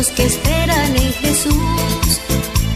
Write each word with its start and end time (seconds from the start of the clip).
los 0.00 0.10
que 0.12 0.24
esperan 0.24 0.96
en 0.96 1.12
Jesús. 1.12 2.20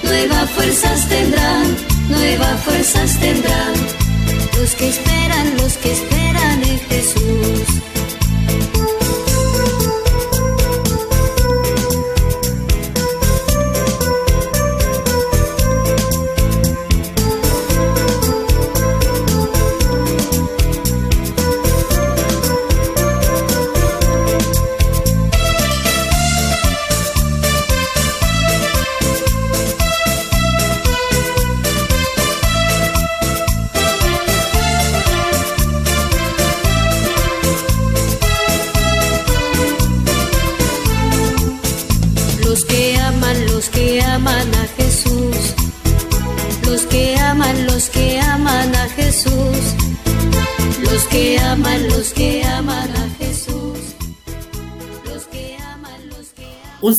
Nuevas 0.03 0.51
fuerzas 0.51 1.09
tendrán, 1.09 1.77
nuevas 2.11 2.61
fuerzas 2.65 3.19
tendrán. 3.19 3.73
Los 4.59 4.75
que 4.75 4.89
esperan, 4.91 5.57
los 5.57 5.73
que 5.79 5.93
esperan 5.93 6.63
en 6.65 6.79
Jesús. 6.81 7.74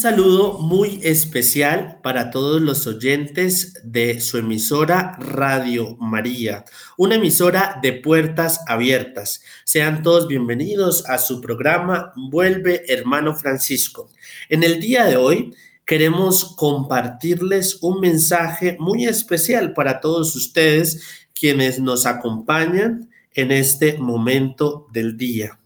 Saludo 0.06 0.60
muy 0.60 1.00
especial 1.02 1.98
para 2.04 2.30
todos 2.30 2.62
los 2.62 2.86
oyentes 2.86 3.82
de 3.84 4.22
su 4.22 4.38
emisora 4.38 5.18
Radio 5.18 5.98
María, 6.00 6.64
una 6.96 7.16
emisora 7.16 7.80
de 7.82 7.94
puertas 7.94 8.60
abiertas. 8.68 9.42
Sean 9.64 10.04
todos 10.04 10.28
bienvenidos 10.28 11.10
a 11.10 11.18
su 11.18 11.42
programa 11.42 12.14
Vuelve 12.16 12.84
Hermano 12.88 13.34
Francisco. 13.34 14.12
En 14.48 14.62
el 14.62 14.80
día 14.80 15.06
de 15.06 15.18
hoy 15.18 15.56
queremos 15.88 16.56
compartirles 16.56 17.80
un 17.82 18.00
mensaje 18.00 18.78
muy 18.80 19.06
especial 19.06 19.74
para 19.74 20.02
todos 20.02 20.36
ustedes 20.36 21.02
quienes 21.34 21.80
nos 21.80 22.06
acompañan 22.06 23.10
en 23.34 23.52
este 23.52 23.98
momento 23.98 24.86
del 24.94 25.18
día. 25.18 25.58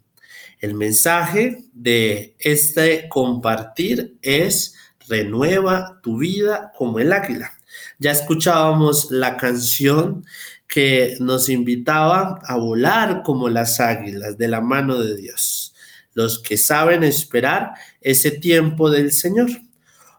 El 0.59 0.73
mensaje 0.73 1.63
de 1.73 2.35
este 2.37 3.07
compartir 3.07 4.17
es 4.21 4.75
renueva 5.07 5.99
tu 6.03 6.17
vida 6.17 6.73
como 6.77 6.99
el 6.99 7.13
águila. 7.13 7.53
Ya 7.97 8.11
escuchábamos 8.11 9.09
la 9.09 9.37
canción 9.37 10.25
que 10.67 11.15
nos 11.19 11.47
invitaba 11.47 12.41
a 12.45 12.57
volar 12.57 13.23
como 13.23 13.47
las 13.47 13.79
águilas 13.79 14.37
de 14.37 14.49
la 14.49 14.59
mano 14.59 14.99
de 14.99 15.15
Dios, 15.15 15.73
los 16.13 16.39
que 16.39 16.57
saben 16.57 17.03
esperar 17.03 17.71
ese 18.01 18.31
tiempo 18.31 18.89
del 18.89 19.13
Señor. 19.13 19.49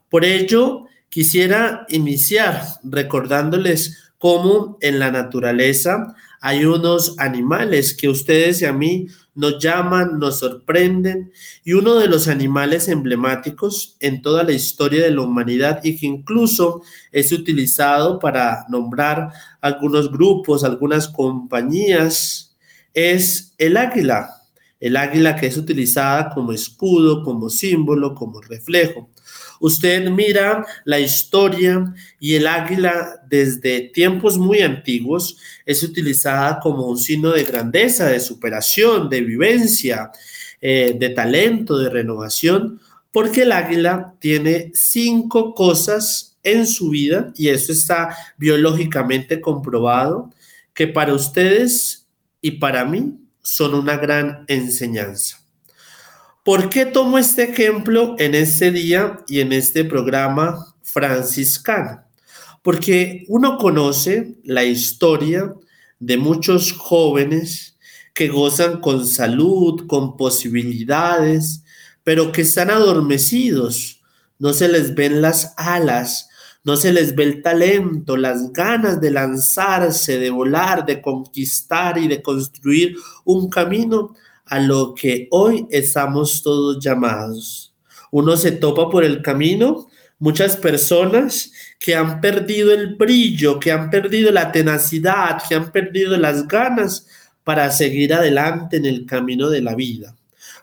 Por 0.08 0.24
ello, 0.24 0.86
quisiera 1.10 1.84
iniciar 1.90 2.62
recordándoles 2.82 4.10
cómo 4.16 4.78
en 4.80 4.98
la 4.98 5.10
naturaleza 5.10 6.14
hay 6.40 6.64
unos 6.64 7.18
animales 7.18 7.94
que 7.94 8.08
ustedes 8.08 8.62
y 8.62 8.64
a 8.64 8.72
mí 8.72 9.08
nos 9.34 9.58
llaman, 9.62 10.18
nos 10.18 10.38
sorprenden, 10.40 11.32
y 11.64 11.72
uno 11.72 11.94
de 11.96 12.08
los 12.08 12.28
animales 12.28 12.88
emblemáticos 12.88 13.96
en 14.00 14.22
toda 14.22 14.42
la 14.42 14.52
historia 14.52 15.02
de 15.02 15.10
la 15.10 15.22
humanidad 15.22 15.80
y 15.82 15.96
que 15.96 16.06
incluso 16.06 16.82
es 17.12 17.32
utilizado 17.32 18.18
para 18.18 18.66
nombrar 18.68 19.30
algunos 19.60 20.10
grupos, 20.10 20.64
algunas 20.64 21.08
compañías, 21.08 22.56
es 22.94 23.54
el 23.58 23.76
águila. 23.76 24.36
El 24.80 24.96
águila 24.96 25.36
que 25.36 25.46
es 25.46 25.58
utilizada 25.58 26.30
como 26.30 26.52
escudo, 26.52 27.22
como 27.22 27.50
símbolo, 27.50 28.14
como 28.14 28.40
reflejo. 28.40 29.10
Usted 29.60 30.08
mira 30.08 30.66
la 30.84 30.98
historia 30.98 31.94
y 32.18 32.34
el 32.34 32.46
águila 32.46 33.20
desde 33.28 33.90
tiempos 33.92 34.38
muy 34.38 34.60
antiguos 34.62 35.36
es 35.66 35.82
utilizada 35.82 36.58
como 36.60 36.86
un 36.86 36.98
signo 36.98 37.30
de 37.30 37.44
grandeza, 37.44 38.06
de 38.06 38.20
superación, 38.20 39.10
de 39.10 39.20
vivencia, 39.20 40.10
eh, 40.62 40.96
de 40.98 41.10
talento, 41.10 41.76
de 41.76 41.90
renovación, 41.90 42.80
porque 43.12 43.42
el 43.42 43.52
águila 43.52 44.14
tiene 44.18 44.72
cinco 44.74 45.54
cosas 45.54 46.38
en 46.42 46.66
su 46.66 46.88
vida 46.88 47.32
y 47.36 47.48
eso 47.48 47.72
está 47.72 48.16
biológicamente 48.38 49.42
comprobado 49.42 50.30
que 50.72 50.88
para 50.88 51.12
ustedes 51.12 52.06
y 52.40 52.52
para 52.52 52.86
mí 52.86 53.18
son 53.42 53.74
una 53.74 53.98
gran 53.98 54.44
enseñanza. 54.48 55.38
¿Por 56.42 56.70
qué 56.70 56.86
tomo 56.86 57.18
este 57.18 57.50
ejemplo 57.50 58.14
en 58.18 58.34
este 58.34 58.70
día 58.70 59.18
y 59.28 59.40
en 59.40 59.52
este 59.52 59.84
programa 59.84 60.74
franciscano? 60.82 62.02
Porque 62.62 63.26
uno 63.28 63.58
conoce 63.58 64.36
la 64.44 64.64
historia 64.64 65.52
de 65.98 66.16
muchos 66.16 66.72
jóvenes 66.72 67.76
que 68.14 68.28
gozan 68.28 68.80
con 68.80 69.06
salud, 69.06 69.86
con 69.86 70.16
posibilidades, 70.16 71.62
pero 72.04 72.32
que 72.32 72.40
están 72.40 72.70
adormecidos, 72.70 74.00
no 74.38 74.54
se 74.54 74.68
les 74.68 74.94
ven 74.94 75.20
las 75.20 75.52
alas, 75.58 76.30
no 76.64 76.76
se 76.78 76.94
les 76.94 77.14
ve 77.14 77.24
el 77.24 77.42
talento, 77.42 78.16
las 78.16 78.50
ganas 78.50 78.98
de 78.98 79.10
lanzarse, 79.10 80.18
de 80.18 80.30
volar, 80.30 80.86
de 80.86 81.02
conquistar 81.02 81.98
y 81.98 82.08
de 82.08 82.22
construir 82.22 82.96
un 83.26 83.50
camino 83.50 84.14
a 84.50 84.58
lo 84.58 84.94
que 84.94 85.28
hoy 85.30 85.66
estamos 85.70 86.42
todos 86.42 86.82
llamados. 86.82 87.72
Uno 88.10 88.36
se 88.36 88.50
topa 88.50 88.90
por 88.90 89.04
el 89.04 89.22
camino, 89.22 89.86
muchas 90.18 90.56
personas 90.56 91.52
que 91.78 91.94
han 91.94 92.20
perdido 92.20 92.72
el 92.72 92.96
brillo, 92.96 93.60
que 93.60 93.70
han 93.70 93.88
perdido 93.90 94.32
la 94.32 94.50
tenacidad, 94.50 95.40
que 95.48 95.54
han 95.54 95.70
perdido 95.70 96.16
las 96.16 96.48
ganas 96.48 97.06
para 97.44 97.70
seguir 97.70 98.12
adelante 98.12 98.76
en 98.76 98.86
el 98.86 99.06
camino 99.06 99.48
de 99.48 99.62
la 99.62 99.76
vida. 99.76 100.16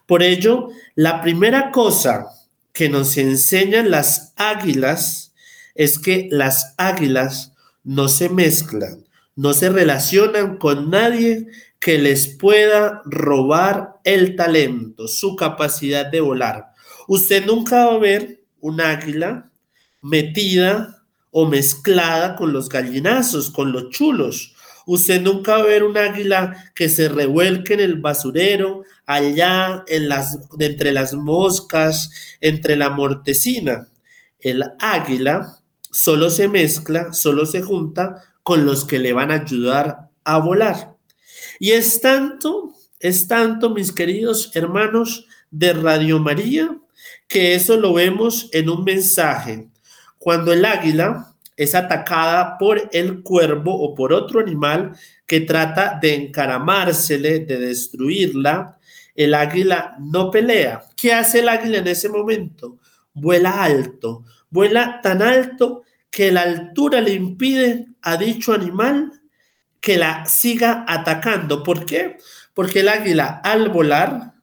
Por 0.06 0.22
ello, 0.22 0.70
la 0.96 1.22
primera 1.22 1.72
cosa 1.72 2.28
que 2.74 2.90
nos 2.90 3.18
enseñan 3.18 3.90
las 3.90 4.34
águilas 4.36 5.34
es 5.76 5.98
que 5.98 6.28
las 6.30 6.76
águilas 6.78 7.54
no 7.86 8.10
se 8.10 8.28
mezclan, 8.28 9.06
no 9.38 9.54
se 9.54 9.70
relacionan 9.70 10.58
con 10.58 10.90
nadie 10.90 11.48
que 11.80 11.98
les 11.98 12.28
pueda 12.28 13.02
robar 13.06 14.00
el 14.04 14.36
talento, 14.36 15.08
su 15.08 15.36
capacidad 15.36 16.06
de 16.06 16.22
volar. 16.22 16.74
Usted 17.08 17.46
nunca 17.46 17.86
va 17.86 17.94
a 17.94 18.00
ver 18.00 18.44
un 18.60 18.82
águila 18.82 19.52
metida 20.02 21.04
o 21.32 21.46
mezclada 21.46 22.36
con 22.36 22.54
los 22.54 22.70
gallinazos, 22.70 23.50
con 23.52 23.72
los 23.72 23.90
chulos. 23.90 24.56
Usted 24.86 25.22
nunca 25.22 25.58
va 25.58 25.60
a 25.60 25.66
ver 25.66 25.84
un 25.84 25.98
águila 25.98 26.72
que 26.74 26.90
se 26.90 27.10
revuelque 27.10 27.74
en 27.74 27.82
el 27.82 28.02
basurero, 28.02 28.84
allá 29.06 29.84
en 29.88 30.10
las, 30.10 30.40
entre 30.60 30.92
las 30.92 31.14
moscas, 31.14 32.12
entre 32.42 32.76
la 32.76 32.90
mortecina. 32.90 33.90
El 34.40 34.64
águila 34.80 35.60
solo 35.92 36.30
se 36.30 36.48
mezcla, 36.48 37.14
solo 37.14 37.46
se 37.46 37.62
junta 37.62 38.24
con 38.44 38.66
los 38.66 38.86
que 38.86 39.00
le 39.00 39.14
van 39.14 39.32
a 39.32 39.42
ayudar 39.42 40.10
a 40.24 40.38
volar. 40.40 40.97
Y 41.60 41.72
es 41.72 42.02
tanto, 42.02 42.74
es 43.00 43.28
tanto, 43.28 43.70
mis 43.70 43.92
queridos 43.92 44.52
hermanos 44.56 45.28
de 45.52 45.74
Radio 45.74 46.20
María, 46.20 46.78
que 47.28 47.56
eso 47.56 47.78
lo 47.78 47.94
vemos 47.94 48.50
en 48.54 48.70
un 48.70 48.84
mensaje. 48.84 49.70
Cuando 50.18 50.54
el 50.54 50.66
águila 50.66 51.36
es 51.56 51.74
atacada 51.74 52.58
por 52.58 52.90
el 52.92 53.24
cuervo 53.24 53.74
o 53.74 53.96
por 53.96 54.14
otro 54.14 54.40
animal 54.40 54.96
que 55.26 55.42
trata 55.42 55.98
de 56.02 56.14
encaramársele, 56.14 57.40
de 57.40 57.58
destruirla, 57.58 58.78
el 59.16 59.34
águila 59.34 59.96
no 60.00 60.30
pelea. 60.30 60.84
¿Qué 60.96 61.12
hace 61.12 61.40
el 61.40 61.50
águila 61.50 61.80
en 61.80 61.88
ese 61.88 62.08
momento? 62.08 62.78
Vuela 63.14 63.64
alto, 63.64 64.24
vuela 64.50 65.02
tan 65.02 65.24
alto 65.24 65.84
que 66.12 66.32
la 66.32 66.44
altura 66.44 67.02
le 67.02 67.14
impide 67.14 67.88
a 68.02 68.16
dicho 68.16 68.54
animal 68.54 69.12
que 69.88 69.98
la 69.98 70.26
siga 70.26 70.84
atacando. 70.86 71.64
¿Por 71.64 71.86
qué? 71.86 72.18
Porque 72.54 72.82
el 72.82 72.90
águila 72.90 73.40
al 73.42 73.70
volar, 73.70 74.34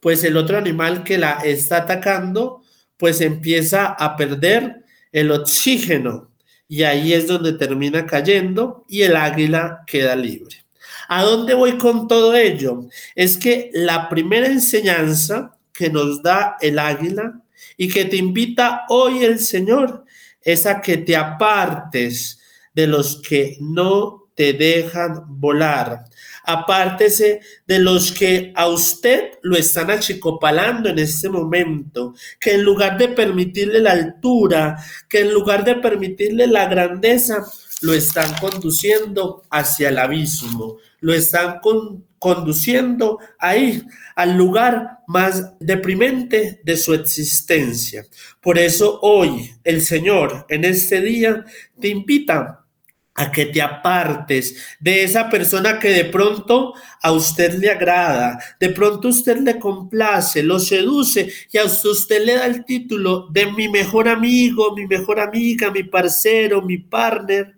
pues 0.00 0.24
el 0.24 0.38
otro 0.38 0.56
animal 0.56 1.04
que 1.04 1.18
la 1.18 1.32
está 1.44 1.82
atacando, 1.82 2.62
pues 2.96 3.20
empieza 3.20 3.88
a 3.88 4.16
perder 4.16 4.86
el 5.12 5.32
oxígeno 5.32 6.30
y 6.66 6.84
ahí 6.84 7.12
es 7.12 7.26
donde 7.26 7.52
termina 7.52 8.06
cayendo 8.06 8.86
y 8.88 9.02
el 9.02 9.16
águila 9.16 9.82
queda 9.86 10.16
libre. 10.16 10.64
¿A 11.08 11.24
dónde 11.24 11.52
voy 11.52 11.76
con 11.76 12.08
todo 12.08 12.34
ello? 12.34 12.86
Es 13.14 13.36
que 13.36 13.68
la 13.74 14.08
primera 14.08 14.46
enseñanza 14.46 15.58
que 15.74 15.90
nos 15.90 16.22
da 16.22 16.56
el 16.58 16.78
águila 16.78 17.38
y 17.76 17.88
que 17.88 18.06
te 18.06 18.16
invita 18.16 18.86
hoy 18.88 19.24
el 19.24 19.40
Señor 19.40 20.06
es 20.40 20.64
a 20.64 20.80
que 20.80 20.96
te 20.96 21.16
apartes 21.16 22.40
de 22.72 22.86
los 22.86 23.20
que 23.20 23.58
no 23.60 24.19
te 24.40 24.54
dejan 24.54 25.38
volar. 25.38 26.06
Apártese 26.44 27.40
de 27.66 27.78
los 27.78 28.10
que 28.10 28.54
a 28.56 28.68
usted 28.68 29.32
lo 29.42 29.54
están 29.54 29.90
achicopalando 29.90 30.88
en 30.88 30.98
este 30.98 31.28
momento, 31.28 32.14
que 32.40 32.54
en 32.54 32.62
lugar 32.62 32.96
de 32.96 33.08
permitirle 33.08 33.80
la 33.80 33.92
altura, 33.92 34.82
que 35.10 35.20
en 35.20 35.34
lugar 35.34 35.62
de 35.62 35.74
permitirle 35.74 36.46
la 36.46 36.64
grandeza, 36.68 37.44
lo 37.82 37.92
están 37.92 38.34
conduciendo 38.40 39.42
hacia 39.50 39.90
el 39.90 39.98
abismo, 39.98 40.78
lo 41.00 41.12
están 41.12 41.60
conduciendo 42.18 43.18
ahí, 43.38 43.82
al 44.16 44.38
lugar 44.38 45.00
más 45.06 45.52
deprimente 45.60 46.62
de 46.64 46.78
su 46.78 46.94
existencia. 46.94 48.06
Por 48.40 48.58
eso 48.58 49.00
hoy 49.02 49.52
el 49.64 49.82
Señor 49.82 50.46
en 50.48 50.64
este 50.64 51.02
día 51.02 51.44
te 51.78 51.88
invita 51.88 52.59
a 53.20 53.30
que 53.30 53.44
te 53.44 53.60
apartes 53.60 54.56
de 54.80 55.04
esa 55.04 55.28
persona 55.28 55.78
que 55.78 55.90
de 55.90 56.06
pronto 56.06 56.72
a 57.02 57.12
usted 57.12 57.52
le 57.58 57.70
agrada, 57.70 58.38
de 58.58 58.70
pronto 58.70 59.08
usted 59.08 59.36
le 59.40 59.58
complace, 59.58 60.42
lo 60.42 60.58
seduce 60.58 61.30
y 61.52 61.58
a 61.58 61.64
usted 61.64 62.24
le 62.24 62.36
da 62.36 62.46
el 62.46 62.64
título 62.64 63.28
de 63.30 63.52
mi 63.52 63.68
mejor 63.68 64.08
amigo, 64.08 64.74
mi 64.74 64.86
mejor 64.86 65.20
amiga, 65.20 65.70
mi 65.70 65.82
parcero, 65.82 66.62
mi 66.62 66.78
partner, 66.78 67.54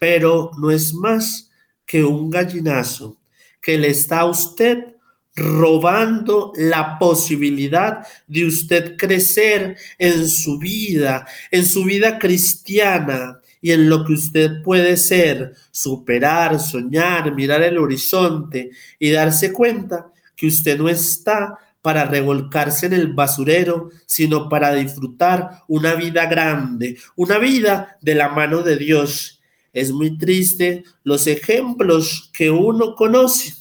pero 0.00 0.50
no 0.58 0.72
es 0.72 0.92
más 0.92 1.52
que 1.86 2.02
un 2.02 2.28
gallinazo 2.28 3.16
que 3.62 3.78
le 3.78 3.90
está 3.90 4.20
a 4.20 4.26
usted 4.26 4.96
robando 5.36 6.52
la 6.56 6.98
posibilidad 6.98 8.04
de 8.26 8.44
usted 8.44 8.96
crecer 8.96 9.76
en 9.98 10.28
su 10.28 10.58
vida, 10.58 11.28
en 11.52 11.64
su 11.64 11.84
vida 11.84 12.18
cristiana, 12.18 13.40
y 13.60 13.72
en 13.72 13.88
lo 13.88 14.04
que 14.04 14.12
usted 14.12 14.62
puede 14.62 14.96
ser, 14.96 15.54
superar, 15.70 16.60
soñar, 16.60 17.34
mirar 17.34 17.62
el 17.62 17.78
horizonte 17.78 18.70
y 18.98 19.10
darse 19.10 19.52
cuenta 19.52 20.12
que 20.34 20.46
usted 20.46 20.78
no 20.78 20.88
está 20.88 21.58
para 21.82 22.04
revolcarse 22.04 22.86
en 22.86 22.94
el 22.94 23.12
basurero, 23.12 23.90
sino 24.06 24.48
para 24.48 24.74
disfrutar 24.74 25.62
una 25.68 25.94
vida 25.94 26.26
grande, 26.26 26.98
una 27.14 27.38
vida 27.38 27.96
de 28.02 28.14
la 28.16 28.28
mano 28.28 28.62
de 28.62 28.76
Dios. 28.76 29.40
Es 29.72 29.92
muy 29.92 30.18
triste 30.18 30.84
los 31.04 31.26
ejemplos 31.26 32.30
que 32.32 32.50
uno 32.50 32.94
conoce. 32.94 33.54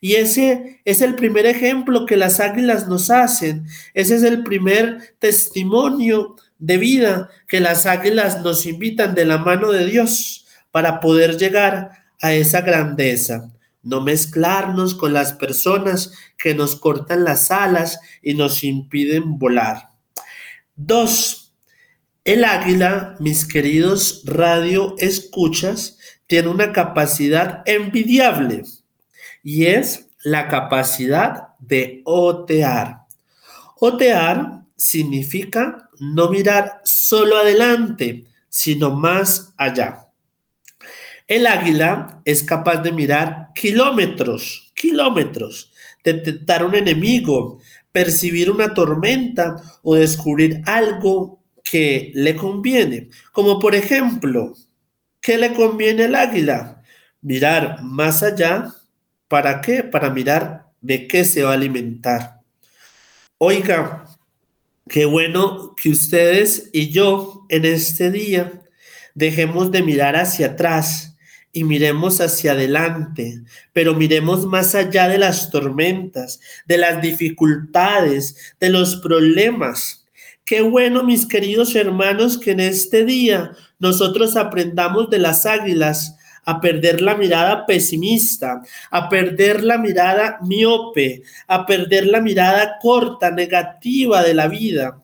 Y 0.00 0.14
ese 0.14 0.80
es 0.84 1.02
el 1.02 1.14
primer 1.14 1.46
ejemplo 1.46 2.06
que 2.06 2.16
las 2.16 2.40
águilas 2.40 2.88
nos 2.88 3.10
hacen. 3.10 3.66
Ese 3.92 4.16
es 4.16 4.22
el 4.22 4.42
primer 4.42 5.14
testimonio 5.18 6.36
de 6.60 6.76
vida 6.76 7.30
que 7.48 7.58
las 7.58 7.86
águilas 7.86 8.42
nos 8.42 8.66
invitan 8.66 9.14
de 9.14 9.24
la 9.24 9.38
mano 9.38 9.72
de 9.72 9.86
Dios 9.86 10.46
para 10.70 11.00
poder 11.00 11.36
llegar 11.36 11.90
a 12.20 12.32
esa 12.32 12.60
grandeza. 12.60 13.50
No 13.82 14.02
mezclarnos 14.02 14.94
con 14.94 15.14
las 15.14 15.32
personas 15.32 16.12
que 16.36 16.54
nos 16.54 16.76
cortan 16.76 17.24
las 17.24 17.50
alas 17.50 17.98
y 18.22 18.34
nos 18.34 18.62
impiden 18.62 19.38
volar. 19.38 19.90
Dos, 20.76 21.54
el 22.24 22.44
águila, 22.44 23.16
mis 23.18 23.46
queridos 23.46 24.22
radio 24.26 24.94
escuchas, 24.98 25.98
tiene 26.26 26.48
una 26.48 26.72
capacidad 26.72 27.62
envidiable 27.64 28.62
y 29.42 29.66
es 29.66 30.08
la 30.22 30.48
capacidad 30.48 31.48
de 31.58 32.02
otear. 32.04 33.06
Otear 33.78 34.62
significa 34.76 35.89
no 36.00 36.30
mirar 36.30 36.80
solo 36.84 37.36
adelante, 37.36 38.24
sino 38.48 38.90
más 38.90 39.54
allá. 39.56 40.08
El 41.26 41.46
águila 41.46 42.20
es 42.24 42.42
capaz 42.42 42.78
de 42.78 42.90
mirar 42.90 43.50
kilómetros, 43.54 44.72
kilómetros, 44.74 45.72
detectar 46.02 46.64
un 46.64 46.74
enemigo, 46.74 47.60
percibir 47.92 48.50
una 48.50 48.74
tormenta 48.74 49.56
o 49.82 49.94
descubrir 49.94 50.62
algo 50.66 51.40
que 51.62 52.10
le 52.14 52.34
conviene. 52.34 53.10
Como 53.32 53.60
por 53.60 53.74
ejemplo, 53.74 54.54
¿qué 55.20 55.38
le 55.38 55.54
conviene 55.54 56.04
al 56.04 56.16
águila? 56.16 56.82
Mirar 57.20 57.82
más 57.82 58.22
allá. 58.22 58.74
¿Para 59.28 59.60
qué? 59.60 59.84
Para 59.84 60.10
mirar 60.10 60.72
de 60.80 61.06
qué 61.06 61.24
se 61.24 61.44
va 61.44 61.50
a 61.50 61.54
alimentar. 61.54 62.40
Oiga, 63.38 64.04
Qué 64.90 65.04
bueno 65.04 65.76
que 65.80 65.88
ustedes 65.88 66.68
y 66.72 66.88
yo 66.88 67.46
en 67.48 67.64
este 67.64 68.10
día 68.10 68.60
dejemos 69.14 69.70
de 69.70 69.84
mirar 69.84 70.16
hacia 70.16 70.48
atrás 70.48 71.16
y 71.52 71.62
miremos 71.62 72.20
hacia 72.20 72.52
adelante, 72.52 73.40
pero 73.72 73.94
miremos 73.94 74.46
más 74.46 74.74
allá 74.74 75.06
de 75.06 75.18
las 75.18 75.52
tormentas, 75.52 76.40
de 76.66 76.78
las 76.78 77.00
dificultades, 77.00 78.34
de 78.58 78.70
los 78.70 78.96
problemas. 78.96 80.08
Qué 80.44 80.60
bueno, 80.60 81.04
mis 81.04 81.24
queridos 81.24 81.76
hermanos, 81.76 82.36
que 82.36 82.50
en 82.50 82.58
este 82.58 83.04
día 83.04 83.52
nosotros 83.78 84.34
aprendamos 84.34 85.08
de 85.08 85.20
las 85.20 85.46
águilas 85.46 86.16
a 86.44 86.60
perder 86.60 87.00
la 87.00 87.14
mirada 87.14 87.66
pesimista, 87.66 88.62
a 88.90 89.08
perder 89.08 89.62
la 89.62 89.78
mirada 89.78 90.38
miope, 90.42 91.22
a 91.46 91.66
perder 91.66 92.06
la 92.06 92.20
mirada 92.20 92.78
corta, 92.80 93.30
negativa 93.30 94.22
de 94.22 94.34
la 94.34 94.48
vida. 94.48 95.02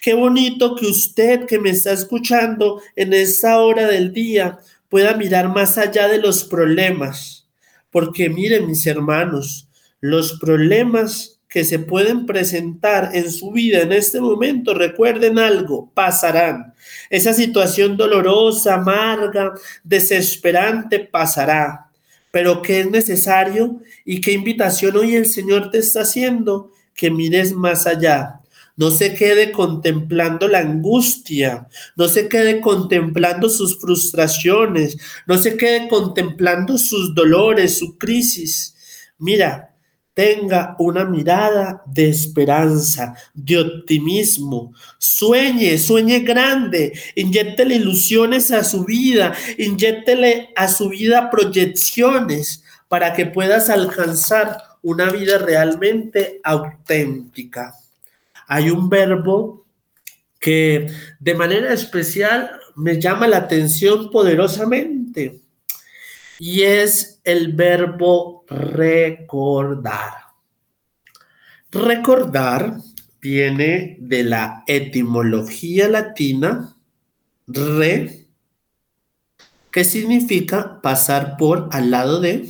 Qué 0.00 0.14
bonito 0.14 0.76
que 0.76 0.86
usted 0.86 1.46
que 1.46 1.58
me 1.58 1.70
está 1.70 1.92
escuchando 1.92 2.82
en 2.94 3.14
esa 3.14 3.60
hora 3.60 3.86
del 3.86 4.12
día 4.12 4.58
pueda 4.88 5.16
mirar 5.16 5.48
más 5.48 5.78
allá 5.78 6.08
de 6.08 6.18
los 6.18 6.44
problemas. 6.44 7.48
Porque 7.90 8.28
miren 8.28 8.66
mis 8.66 8.86
hermanos, 8.86 9.68
los 10.00 10.38
problemas 10.38 11.33
que 11.54 11.64
se 11.64 11.78
pueden 11.78 12.26
presentar 12.26 13.10
en 13.14 13.30
su 13.30 13.52
vida 13.52 13.82
en 13.82 13.92
este 13.92 14.20
momento, 14.20 14.74
recuerden 14.74 15.38
algo, 15.38 15.88
pasarán. 15.94 16.74
Esa 17.08 17.32
situación 17.32 17.96
dolorosa, 17.96 18.74
amarga, 18.74 19.54
desesperante 19.84 20.98
pasará. 20.98 21.92
Pero 22.32 22.60
¿qué 22.60 22.80
es 22.80 22.90
necesario 22.90 23.80
y 24.04 24.20
qué 24.20 24.32
invitación 24.32 24.96
hoy 24.96 25.14
el 25.14 25.26
Señor 25.26 25.70
te 25.70 25.78
está 25.78 26.00
haciendo? 26.00 26.72
Que 26.92 27.08
mires 27.08 27.52
más 27.52 27.86
allá, 27.86 28.40
no 28.76 28.90
se 28.90 29.14
quede 29.14 29.52
contemplando 29.52 30.48
la 30.48 30.58
angustia, 30.58 31.68
no 31.94 32.08
se 32.08 32.28
quede 32.28 32.60
contemplando 32.60 33.48
sus 33.48 33.80
frustraciones, 33.80 34.96
no 35.28 35.38
se 35.38 35.56
quede 35.56 35.86
contemplando 35.86 36.76
sus 36.78 37.14
dolores, 37.14 37.78
su 37.78 37.96
crisis. 37.96 38.74
Mira, 39.18 39.73
tenga 40.14 40.76
una 40.78 41.04
mirada 41.04 41.82
de 41.86 42.08
esperanza, 42.08 43.14
de 43.34 43.58
optimismo. 43.58 44.72
Sueñe, 44.96 45.76
sueñe 45.76 46.20
grande, 46.20 46.98
inyectele 47.16 47.74
ilusiones 47.74 48.52
a 48.52 48.62
su 48.62 48.84
vida, 48.84 49.34
inyectele 49.58 50.50
a 50.54 50.68
su 50.68 50.88
vida 50.88 51.30
proyecciones 51.30 52.62
para 52.88 53.12
que 53.12 53.26
puedas 53.26 53.68
alcanzar 53.68 54.56
una 54.82 55.10
vida 55.10 55.38
realmente 55.38 56.40
auténtica. 56.44 57.74
Hay 58.46 58.70
un 58.70 58.88
verbo 58.88 59.66
que 60.38 60.86
de 61.18 61.34
manera 61.34 61.72
especial 61.72 62.50
me 62.76 63.00
llama 63.00 63.26
la 63.26 63.38
atención 63.38 64.10
poderosamente 64.10 65.43
y 66.38 66.62
es 66.62 67.20
el 67.24 67.52
verbo 67.52 68.44
recordar. 68.48 70.12
Recordar 71.70 72.78
viene 73.20 73.96
de 74.00 74.24
la 74.24 74.64
etimología 74.66 75.88
latina 75.88 76.76
re, 77.46 78.26
que 79.70 79.84
significa 79.84 80.80
pasar 80.80 81.36
por 81.36 81.68
al 81.72 81.90
lado 81.90 82.20
de, 82.20 82.48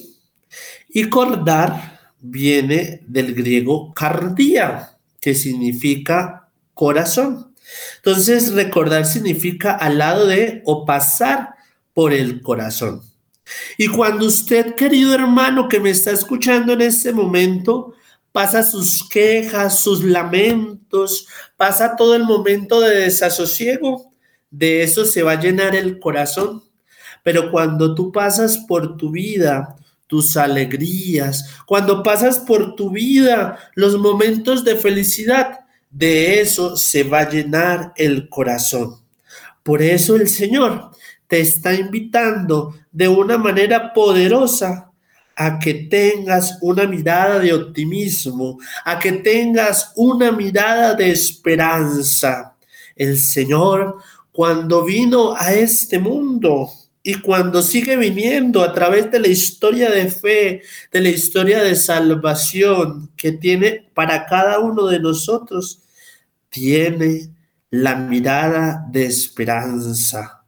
y 0.88 1.08
cordar 1.08 2.12
viene 2.20 3.02
del 3.06 3.34
griego 3.34 3.92
cardia, 3.94 4.98
que 5.20 5.34
significa 5.34 6.48
corazón. 6.74 7.54
Entonces, 7.96 8.52
recordar 8.52 9.06
significa 9.06 9.72
al 9.72 9.98
lado 9.98 10.26
de 10.26 10.62
o 10.66 10.84
pasar 10.84 11.54
por 11.94 12.12
el 12.12 12.42
corazón. 12.42 13.02
Y 13.76 13.88
cuando 13.88 14.26
usted, 14.26 14.74
querido 14.74 15.14
hermano 15.14 15.68
que 15.68 15.80
me 15.80 15.90
está 15.90 16.10
escuchando 16.10 16.72
en 16.72 16.82
este 16.82 17.12
momento, 17.12 17.94
pasa 18.32 18.62
sus 18.62 19.08
quejas, 19.08 19.78
sus 19.78 20.02
lamentos, 20.02 21.26
pasa 21.56 21.94
todo 21.96 22.16
el 22.16 22.24
momento 22.24 22.80
de 22.80 23.02
desasosiego, 23.02 24.12
de 24.50 24.82
eso 24.82 25.04
se 25.04 25.22
va 25.22 25.32
a 25.32 25.40
llenar 25.40 25.76
el 25.76 25.98
corazón. 25.98 26.62
Pero 27.22 27.50
cuando 27.50 27.94
tú 27.94 28.12
pasas 28.12 28.58
por 28.58 28.96
tu 28.96 29.10
vida, 29.10 29.76
tus 30.06 30.36
alegrías, 30.36 31.48
cuando 31.66 32.02
pasas 32.02 32.38
por 32.38 32.74
tu 32.74 32.90
vida 32.90 33.58
los 33.74 33.98
momentos 33.98 34.64
de 34.64 34.76
felicidad, 34.76 35.60
de 35.90 36.40
eso 36.40 36.76
se 36.76 37.04
va 37.04 37.20
a 37.20 37.30
llenar 37.30 37.92
el 37.96 38.28
corazón. 38.28 38.96
Por 39.62 39.80
eso 39.80 40.16
el 40.16 40.28
Señor 40.28 40.90
te 41.26 41.40
está 41.40 41.74
invitando 41.74 42.74
de 42.92 43.08
una 43.08 43.38
manera 43.38 43.92
poderosa 43.92 44.90
a 45.36 45.58
que 45.58 45.74
tengas 45.74 46.58
una 46.60 46.86
mirada 46.86 47.38
de 47.38 47.52
optimismo, 47.52 48.58
a 48.84 48.98
que 48.98 49.12
tengas 49.12 49.92
una 49.96 50.30
mirada 50.30 50.94
de 50.94 51.10
esperanza. 51.10 52.54
El 52.94 53.18
Señor, 53.18 53.98
cuando 54.30 54.84
vino 54.84 55.34
a 55.36 55.52
este 55.52 55.98
mundo 55.98 56.70
y 57.02 57.14
cuando 57.14 57.62
sigue 57.62 57.96
viniendo 57.96 58.62
a 58.62 58.72
través 58.72 59.10
de 59.10 59.20
la 59.20 59.28
historia 59.28 59.90
de 59.90 60.08
fe, 60.08 60.62
de 60.92 61.00
la 61.00 61.08
historia 61.08 61.62
de 61.62 61.74
salvación 61.74 63.10
que 63.16 63.32
tiene 63.32 63.90
para 63.92 64.26
cada 64.26 64.60
uno 64.60 64.86
de 64.86 65.00
nosotros, 65.00 65.80
tiene 66.48 67.30
la 67.70 67.96
mirada 67.96 68.86
de 68.90 69.06
esperanza. 69.06 70.43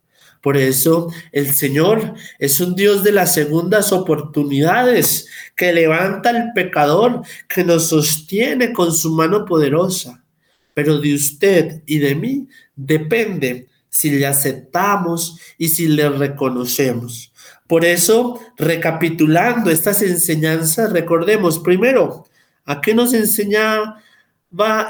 Por 0.46 0.56
eso 0.56 1.12
el 1.32 1.52
Señor 1.52 2.14
es 2.38 2.60
un 2.60 2.76
Dios 2.76 3.02
de 3.02 3.10
las 3.10 3.34
segundas 3.34 3.90
oportunidades, 3.90 5.26
que 5.56 5.72
levanta 5.72 6.30
al 6.30 6.52
pecador, 6.54 7.22
que 7.48 7.64
nos 7.64 7.88
sostiene 7.88 8.72
con 8.72 8.92
su 8.92 9.12
mano 9.12 9.44
poderosa. 9.44 10.22
Pero 10.72 11.00
de 11.00 11.16
usted 11.16 11.82
y 11.84 11.98
de 11.98 12.14
mí 12.14 12.46
depende 12.76 13.66
si 13.88 14.12
le 14.12 14.24
aceptamos 14.24 15.36
y 15.58 15.70
si 15.70 15.88
le 15.88 16.10
reconocemos. 16.10 17.32
Por 17.66 17.84
eso, 17.84 18.40
recapitulando 18.56 19.72
estas 19.72 20.00
enseñanzas, 20.02 20.92
recordemos 20.92 21.58
primero, 21.58 22.24
¿a 22.66 22.80
qué 22.80 22.94
nos 22.94 23.14
enseñaba 23.14 24.00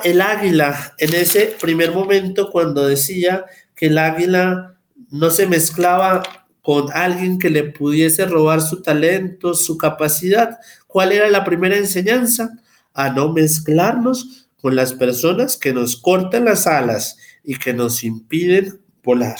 el 0.04 0.20
águila 0.20 0.92
en 0.98 1.14
ese 1.14 1.56
primer 1.58 1.92
momento 1.92 2.50
cuando 2.50 2.86
decía 2.86 3.46
que 3.74 3.86
el 3.86 3.96
águila 3.96 4.75
no 5.10 5.30
se 5.30 5.46
mezclaba 5.46 6.22
con 6.62 6.90
alguien 6.92 7.38
que 7.38 7.48
le 7.48 7.62
pudiese 7.62 8.26
robar 8.26 8.60
su 8.60 8.82
talento, 8.82 9.54
su 9.54 9.78
capacidad. 9.78 10.58
¿Cuál 10.86 11.12
era 11.12 11.30
la 11.30 11.44
primera 11.44 11.76
enseñanza? 11.76 12.50
A 12.92 13.10
no 13.10 13.32
mezclarnos 13.32 14.48
con 14.60 14.74
las 14.74 14.92
personas 14.92 15.56
que 15.56 15.72
nos 15.72 15.96
cortan 15.96 16.46
las 16.46 16.66
alas 16.66 17.16
y 17.44 17.56
que 17.56 17.72
nos 17.72 18.02
impiden 18.02 18.80
volar. 19.02 19.36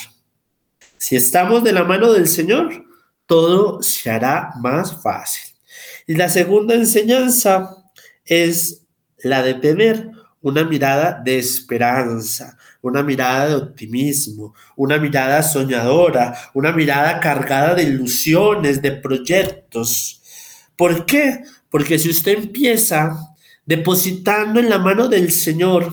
Si 0.99 1.17
estamos 1.17 1.65
de 1.65 1.73
la 1.73 1.85
mano 1.85 2.13
del 2.13 2.29
Señor, 2.29 2.85
todo 3.27 3.83
se 3.83 4.09
hará 4.09 4.53
más 4.61 5.03
fácil. 5.03 5.53
Y 6.07 6.15
la 6.15 6.29
segunda 6.29 6.75
enseñanza 6.75 7.77
es 8.25 8.83
la 9.19 9.43
de 9.43 9.55
tener 9.55 10.11
una 10.43 10.65
mirada 10.65 11.21
de 11.25 11.39
esperanza, 11.39 12.57
una 12.81 13.03
mirada 13.03 13.49
de 13.49 13.55
optimismo, 13.57 14.55
una 14.77 14.99
mirada 14.99 15.43
soñadora, 15.43 16.37
una 16.55 16.73
mirada 16.73 17.19
cargada 17.21 17.75
de 17.75 17.85
ilusiones, 17.85 18.81
de 18.81 18.93
proyectos. 18.93 20.23
¿Por 20.77 21.05
qué? 21.05 21.43
Porque 21.71 21.99
si 21.99 22.11
usted 22.11 22.39
empieza 22.39 23.17
depositando 23.65 24.61
en 24.61 24.71
la 24.71 24.79
mano 24.79 25.09
del 25.09 25.33
Señor 25.33 25.93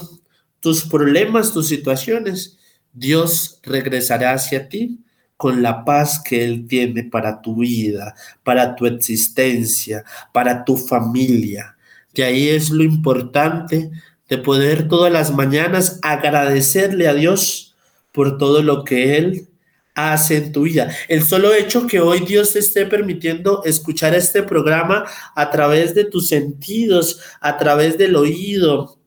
tus 0.59 0.83
problemas, 0.83 1.51
tus 1.51 1.67
situaciones, 1.67 2.57
Dios 2.93 3.59
regresará 3.63 4.33
hacia 4.33 4.69
ti 4.69 4.99
con 5.35 5.61
la 5.61 5.83
paz 5.83 6.21
que 6.23 6.45
Él 6.45 6.67
tiene 6.67 7.03
para 7.03 7.41
tu 7.41 7.55
vida, 7.57 8.15
para 8.43 8.75
tu 8.75 8.85
existencia, 8.85 10.03
para 10.31 10.63
tu 10.63 10.77
familia. 10.77 11.75
De 12.13 12.23
ahí 12.23 12.49
es 12.49 12.69
lo 12.69 12.83
importante 12.83 13.89
de 14.29 14.37
poder 14.37 14.87
todas 14.87 15.11
las 15.11 15.31
mañanas 15.31 15.99
agradecerle 16.01 17.07
a 17.07 17.13
Dios 17.13 17.75
por 18.11 18.37
todo 18.37 18.63
lo 18.63 18.83
que 18.83 19.17
Él 19.17 19.49
hace 19.95 20.37
en 20.37 20.51
tu 20.51 20.63
vida. 20.63 20.95
El 21.07 21.23
solo 21.23 21.53
hecho 21.53 21.87
que 21.87 21.99
hoy 21.99 22.21
Dios 22.21 22.53
te 22.53 22.59
esté 22.59 22.85
permitiendo 22.85 23.63
escuchar 23.63 24.15
este 24.15 24.43
programa 24.43 25.05
a 25.35 25.51
través 25.51 25.93
de 25.93 26.05
tus 26.05 26.27
sentidos, 26.27 27.19
a 27.41 27.57
través 27.57 27.97
del 27.97 28.15
oído, 28.15 28.99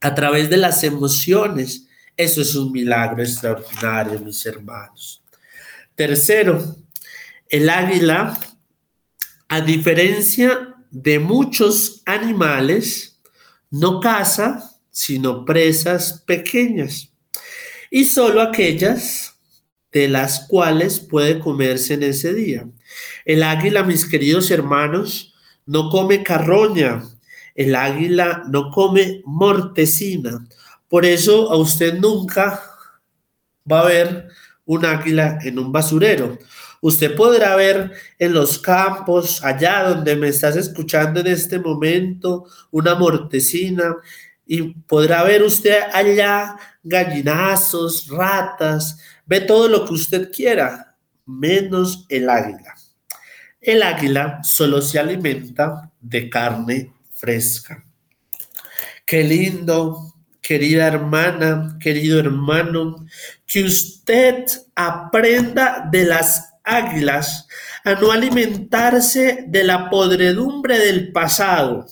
a 0.00 0.14
través 0.14 0.48
de 0.50 0.56
las 0.56 0.82
emociones, 0.84 1.86
eso 2.16 2.42
es 2.42 2.54
un 2.54 2.72
milagro 2.72 3.22
extraordinario, 3.22 4.20
mis 4.20 4.44
hermanos. 4.44 5.22
Tercero, 5.94 6.76
el 7.48 7.70
águila, 7.70 8.38
a 9.48 9.60
diferencia 9.60 10.74
de 10.90 11.18
muchos 11.18 12.02
animales, 12.04 13.11
no 13.72 14.00
caza, 14.00 14.70
sino 14.90 15.44
presas 15.44 16.22
pequeñas, 16.26 17.10
y 17.90 18.04
solo 18.04 18.40
aquellas 18.40 19.34
de 19.90 20.08
las 20.08 20.46
cuales 20.46 21.00
puede 21.00 21.38
comerse 21.38 21.94
en 21.94 22.04
ese 22.04 22.32
día. 22.32 22.66
El 23.24 23.42
águila, 23.42 23.82
mis 23.82 24.04
queridos 24.04 24.50
hermanos, 24.50 25.34
no 25.66 25.90
come 25.90 26.22
carroña, 26.22 27.02
el 27.54 27.74
águila 27.74 28.44
no 28.48 28.70
come 28.70 29.22
mortecina. 29.24 30.46
Por 30.88 31.04
eso 31.06 31.50
a 31.50 31.56
usted 31.56 31.98
nunca 31.98 32.62
va 33.70 33.80
a 33.80 33.86
ver 33.86 34.28
un 34.66 34.84
águila 34.84 35.38
en 35.42 35.58
un 35.58 35.72
basurero. 35.72 36.38
Usted 36.82 37.14
podrá 37.14 37.54
ver 37.54 37.92
en 38.18 38.32
los 38.32 38.58
campos, 38.58 39.42
allá 39.44 39.84
donde 39.84 40.16
me 40.16 40.28
estás 40.28 40.56
escuchando 40.56 41.20
en 41.20 41.28
este 41.28 41.60
momento, 41.60 42.46
una 42.72 42.96
mortecina 42.96 43.94
y 44.44 44.62
podrá 44.62 45.22
ver 45.22 45.44
usted 45.44 45.78
allá 45.92 46.56
gallinazos, 46.82 48.08
ratas, 48.08 48.98
ve 49.24 49.42
todo 49.42 49.68
lo 49.68 49.86
que 49.86 49.94
usted 49.94 50.32
quiera, 50.32 50.96
menos 51.24 52.04
el 52.08 52.28
águila. 52.28 52.74
El 53.60 53.84
águila 53.84 54.40
solo 54.42 54.82
se 54.82 54.98
alimenta 54.98 55.88
de 56.00 56.28
carne 56.28 56.92
fresca. 57.12 57.84
Qué 59.06 59.22
lindo, 59.22 60.16
querida 60.40 60.88
hermana, 60.88 61.78
querido 61.80 62.18
hermano, 62.18 63.06
que 63.46 63.62
usted 63.62 64.46
aprenda 64.74 65.88
de 65.88 66.06
las 66.06 66.51
águilas 66.64 67.46
a 67.84 67.94
no 67.94 68.12
alimentarse 68.12 69.44
de 69.46 69.64
la 69.64 69.90
podredumbre 69.90 70.78
del 70.78 71.12
pasado. 71.12 71.86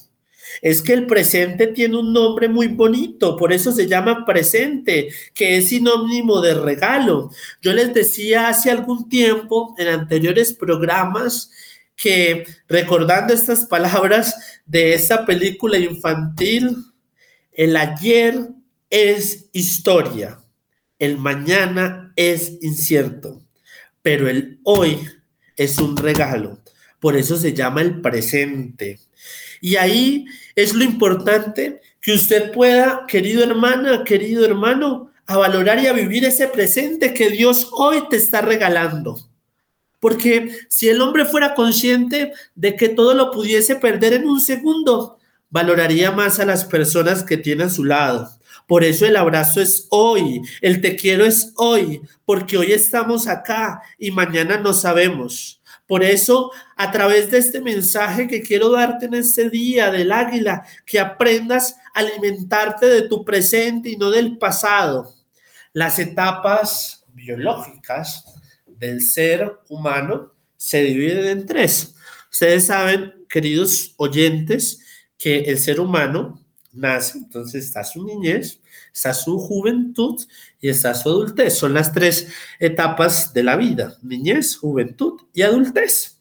Es 0.62 0.82
que 0.82 0.92
el 0.92 1.06
presente 1.06 1.68
tiene 1.68 1.98
un 1.98 2.12
nombre 2.12 2.48
muy 2.48 2.68
bonito, 2.68 3.36
por 3.36 3.52
eso 3.52 3.72
se 3.72 3.86
llama 3.86 4.26
presente, 4.26 5.08
que 5.32 5.56
es 5.56 5.68
sinónimo 5.68 6.40
de 6.40 6.54
regalo. 6.54 7.30
Yo 7.62 7.72
les 7.72 7.94
decía 7.94 8.48
hace 8.48 8.70
algún 8.70 9.08
tiempo 9.08 9.74
en 9.78 9.88
anteriores 9.88 10.52
programas 10.52 11.50
que 11.96 12.46
recordando 12.68 13.32
estas 13.32 13.64
palabras 13.66 14.60
de 14.66 14.94
esa 14.94 15.24
película 15.24 15.78
infantil, 15.78 16.76
el 17.52 17.76
ayer 17.76 18.48
es 18.90 19.48
historia, 19.52 20.40
el 20.98 21.16
mañana 21.18 22.12
es 22.16 22.58
incierto 22.62 23.40
pero 24.02 24.28
el 24.28 24.60
hoy 24.64 24.98
es 25.56 25.78
un 25.78 25.96
regalo. 25.96 26.58
Por 26.98 27.16
eso 27.16 27.36
se 27.36 27.52
llama 27.52 27.82
el 27.82 28.00
presente. 28.00 28.98
Y 29.60 29.76
ahí 29.76 30.26
es 30.54 30.74
lo 30.74 30.84
importante 30.84 31.80
que 32.00 32.12
usted 32.12 32.52
pueda, 32.52 33.04
querido 33.06 33.42
hermana, 33.42 34.04
querido 34.04 34.44
hermano, 34.44 35.10
a 35.26 35.36
valorar 35.36 35.82
y 35.82 35.86
a 35.86 35.92
vivir 35.92 36.24
ese 36.24 36.48
presente 36.48 37.14
que 37.14 37.30
Dios 37.30 37.68
hoy 37.72 38.02
te 38.08 38.16
está 38.16 38.40
regalando. 38.40 39.18
Porque 40.00 40.50
si 40.68 40.88
el 40.88 41.00
hombre 41.02 41.26
fuera 41.26 41.54
consciente 41.54 42.32
de 42.54 42.74
que 42.74 42.88
todo 42.88 43.14
lo 43.14 43.30
pudiese 43.30 43.76
perder 43.76 44.14
en 44.14 44.26
un 44.26 44.40
segundo, 44.40 45.18
valoraría 45.50 46.10
más 46.10 46.40
a 46.40 46.46
las 46.46 46.64
personas 46.64 47.22
que 47.22 47.36
tiene 47.36 47.64
a 47.64 47.68
su 47.68 47.84
lado, 47.84 48.30
Por 48.70 48.84
eso 48.84 49.04
el 49.04 49.16
abrazo 49.16 49.60
es 49.60 49.88
hoy, 49.90 50.42
el 50.60 50.80
te 50.80 50.94
quiero 50.94 51.26
es 51.26 51.52
hoy, 51.56 52.02
porque 52.24 52.56
hoy 52.56 52.70
estamos 52.70 53.26
acá 53.26 53.82
y 53.98 54.12
mañana 54.12 54.58
no 54.58 54.72
sabemos. 54.72 55.60
Por 55.88 56.04
eso, 56.04 56.52
a 56.76 56.92
través 56.92 57.32
de 57.32 57.38
este 57.38 57.60
mensaje 57.60 58.28
que 58.28 58.40
quiero 58.40 58.70
darte 58.70 59.06
en 59.06 59.14
este 59.14 59.50
día 59.50 59.90
del 59.90 60.12
águila, 60.12 60.64
que 60.86 61.00
aprendas 61.00 61.78
a 61.92 61.98
alimentarte 61.98 62.86
de 62.86 63.08
tu 63.08 63.24
presente 63.24 63.90
y 63.90 63.96
no 63.96 64.08
del 64.08 64.38
pasado. 64.38 65.16
Las 65.72 65.98
etapas 65.98 67.04
biológicas 67.08 68.24
del 68.68 69.02
ser 69.02 69.52
humano 69.68 70.32
se 70.56 70.82
dividen 70.82 71.26
en 71.26 71.44
tres. 71.44 71.96
Ustedes 72.30 72.66
saben, 72.66 73.14
queridos 73.28 73.94
oyentes, 73.96 74.78
que 75.18 75.40
el 75.40 75.58
ser 75.58 75.80
humano 75.80 76.39
nace, 76.72 77.18
entonces 77.18 77.66
está 77.66 77.84
su 77.84 78.04
niñez, 78.04 78.60
está 78.92 79.14
su 79.14 79.38
juventud 79.38 80.20
y 80.60 80.68
está 80.68 80.94
su 80.94 81.08
adultez. 81.08 81.58
Son 81.58 81.74
las 81.74 81.92
tres 81.92 82.28
etapas 82.58 83.32
de 83.32 83.42
la 83.42 83.56
vida, 83.56 83.96
niñez, 84.02 84.56
juventud 84.56 85.20
y 85.32 85.42
adultez. 85.42 86.18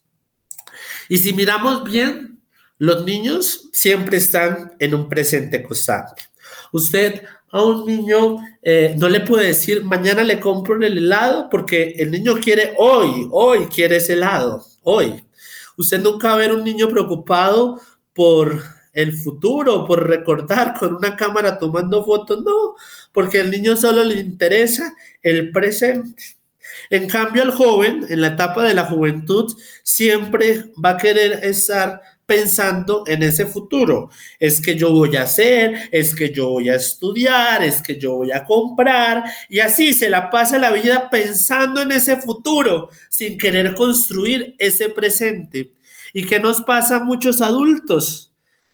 Y 1.08 1.18
si 1.18 1.34
miramos 1.34 1.84
bien, 1.84 2.39
los 2.77 3.03
niños 3.06 3.70
siempre 3.74 4.18
están 4.18 4.74
en 4.79 4.96
un 4.96 5.10
presente 5.10 5.62
constante. 5.63 6.24
Usted 6.72 7.24
a 7.51 7.63
un 7.63 7.86
niño 7.86 8.38
eh, 8.62 8.96
no 8.98 9.10
le 9.10 9.22
puede 9.22 9.48
decir 9.48 9.84
mañana 9.84 10.24
le 10.24 10.39
compro 10.39 10.75
el 10.75 10.98
helado 10.98 11.50
porque 11.50 11.96
el 11.98 12.12
niño 12.12 12.36
quiere 12.39 12.75
hoy, 12.77 13.27
hoy 13.32 13.65
quiere 13.65 13.98
ese 13.98 14.13
helado, 14.13 14.63
hoy. 14.84 15.24
Usted 15.77 16.01
nunca 16.01 16.29
va 16.29 16.34
a 16.36 16.38
ver 16.38 16.53
un 16.53 16.63
niño 16.63 16.89
preocupado 16.89 17.82
por 18.13 18.62
el 19.01 19.13
futuro, 19.13 19.86
por 19.86 20.08
recordar 20.08 20.74
con 20.77 20.96
una 20.96 21.15
cámara 21.15 21.58
tomando 21.58 22.03
fotos, 22.03 22.44
no, 22.44 22.75
porque 23.12 23.39
al 23.39 23.51
niño 23.51 23.77
solo 23.77 24.03
le 24.03 24.20
interesa 24.20 24.94
el 25.22 25.51
presente. 25.51 26.24
En 26.89 27.08
cambio, 27.08 27.44
el 27.44 27.51
joven, 27.51 28.06
en 28.10 28.22
la 28.22 28.27
etapa 28.27 28.63
de 28.63 28.74
la 28.74 28.86
juventud, 28.86 29.56
siempre 29.84 30.72
va 30.84 30.91
a 30.91 30.98
querer 30.98 31.44
estar 31.44 32.01
pensando 32.25 33.03
en 33.08 33.24
ese 33.24 33.46
futuro. 33.46 34.10
Es 34.39 34.62
que 34.62 34.75
yo 34.75 34.91
voy 34.91 35.15
a 35.15 35.24
hacer, 35.24 35.89
es 35.91 36.13
que 36.13 36.32
yo 36.32 36.50
voy 36.50 36.70
a 36.70 36.75
estudiar, 36.75 37.63
es 37.63 37.82
que 37.82 37.98
yo 37.98 38.15
voy 38.18 38.32
a 38.32 38.44
comprar 38.44 39.24
y 39.50 39.60
así 39.60 39.94
se 39.94 40.10
la 40.10 40.29
pasa 40.29 40.60
la 40.60 40.72
vida 40.72 41.10
pensando 41.10 41.82
en 41.82 41.91
ese 41.91 42.18
futuro 42.18 42.89
sin 43.10 43.38
querer 43.38 43.74
construir 43.74 44.56
ese 44.60 44.89
presente. 44.89 45.74
¿Y 46.13 46.25
qué 46.25 46.39
nos 46.39 46.62
pasa 46.62 46.98
a 46.98 47.03
muchos 47.03 47.41
adultos? 47.41 48.28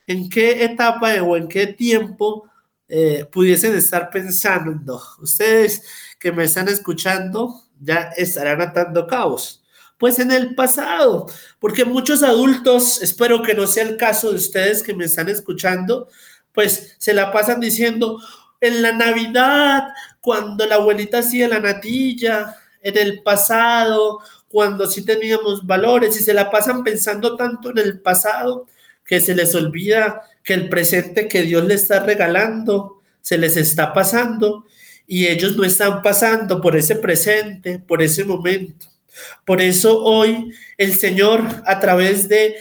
¿En 0.07 0.29
qué 0.29 0.63
etapa 0.63 1.21
o 1.23 1.35
en 1.35 1.47
qué 1.47 1.67
tiempo 1.67 2.49
eh, 2.87 3.25
pudiesen 3.31 3.75
estar 3.75 4.09
pensando? 4.09 5.01
Ustedes 5.21 5.83
que 6.19 6.31
me 6.31 6.43
están 6.43 6.67
escuchando 6.67 7.61
ya 7.79 8.11
estarán 8.15 8.61
atando 8.61 9.05
cabos 9.05 9.65
pues 9.97 10.19
en 10.19 10.31
el 10.31 10.55
pasado, 10.55 11.27
porque 11.59 11.85
muchos 11.85 12.21
adultos, 12.21 13.01
espero 13.01 13.41
que 13.41 13.53
no 13.53 13.65
sea 13.65 13.83
el 13.85 13.97
caso 13.97 14.29
de 14.29 14.35
ustedes 14.35 14.83
que 14.83 14.93
me 14.93 15.05
están 15.05 15.29
escuchando, 15.29 16.09
pues 16.51 16.95
se 16.97 17.13
la 17.13 17.31
pasan 17.31 17.59
diciendo, 17.59 18.19
en 18.61 18.81
la 18.81 18.91
Navidad, 18.91 19.89
cuando 20.19 20.65
la 20.65 20.75
abuelita 20.75 21.19
hacía 21.19 21.47
la 21.47 21.59
natilla, 21.59 22.57
en 22.81 22.97
el 22.97 23.23
pasado, 23.23 24.19
cuando 24.47 24.87
sí 24.87 25.03
teníamos 25.03 25.65
valores 25.65 26.19
y 26.19 26.23
se 26.23 26.33
la 26.33 26.49
pasan 26.49 26.83
pensando 26.83 27.35
tanto 27.35 27.71
en 27.71 27.77
el 27.79 28.01
pasado 28.01 28.67
que 29.05 29.21
se 29.21 29.35
les 29.35 29.53
olvida 29.55 30.21
que 30.43 30.53
el 30.53 30.69
presente 30.69 31.27
que 31.27 31.43
Dios 31.43 31.63
les 31.65 31.83
está 31.83 31.99
regalando 32.01 33.01
se 33.21 33.37
les 33.37 33.57
está 33.57 33.91
pasando 33.93 34.65
y 35.07 35.27
ellos 35.27 35.55
no 35.55 35.63
están 35.63 36.01
pasando 36.01 36.61
por 36.61 36.75
ese 36.75 36.95
presente, 36.95 37.79
por 37.79 38.01
ese 38.01 38.23
momento. 38.23 38.87
Por 39.45 39.61
eso 39.61 40.03
hoy 40.03 40.51
el 40.77 40.95
Señor 40.95 41.41
a 41.65 41.79
través 41.79 42.27
de 42.27 42.55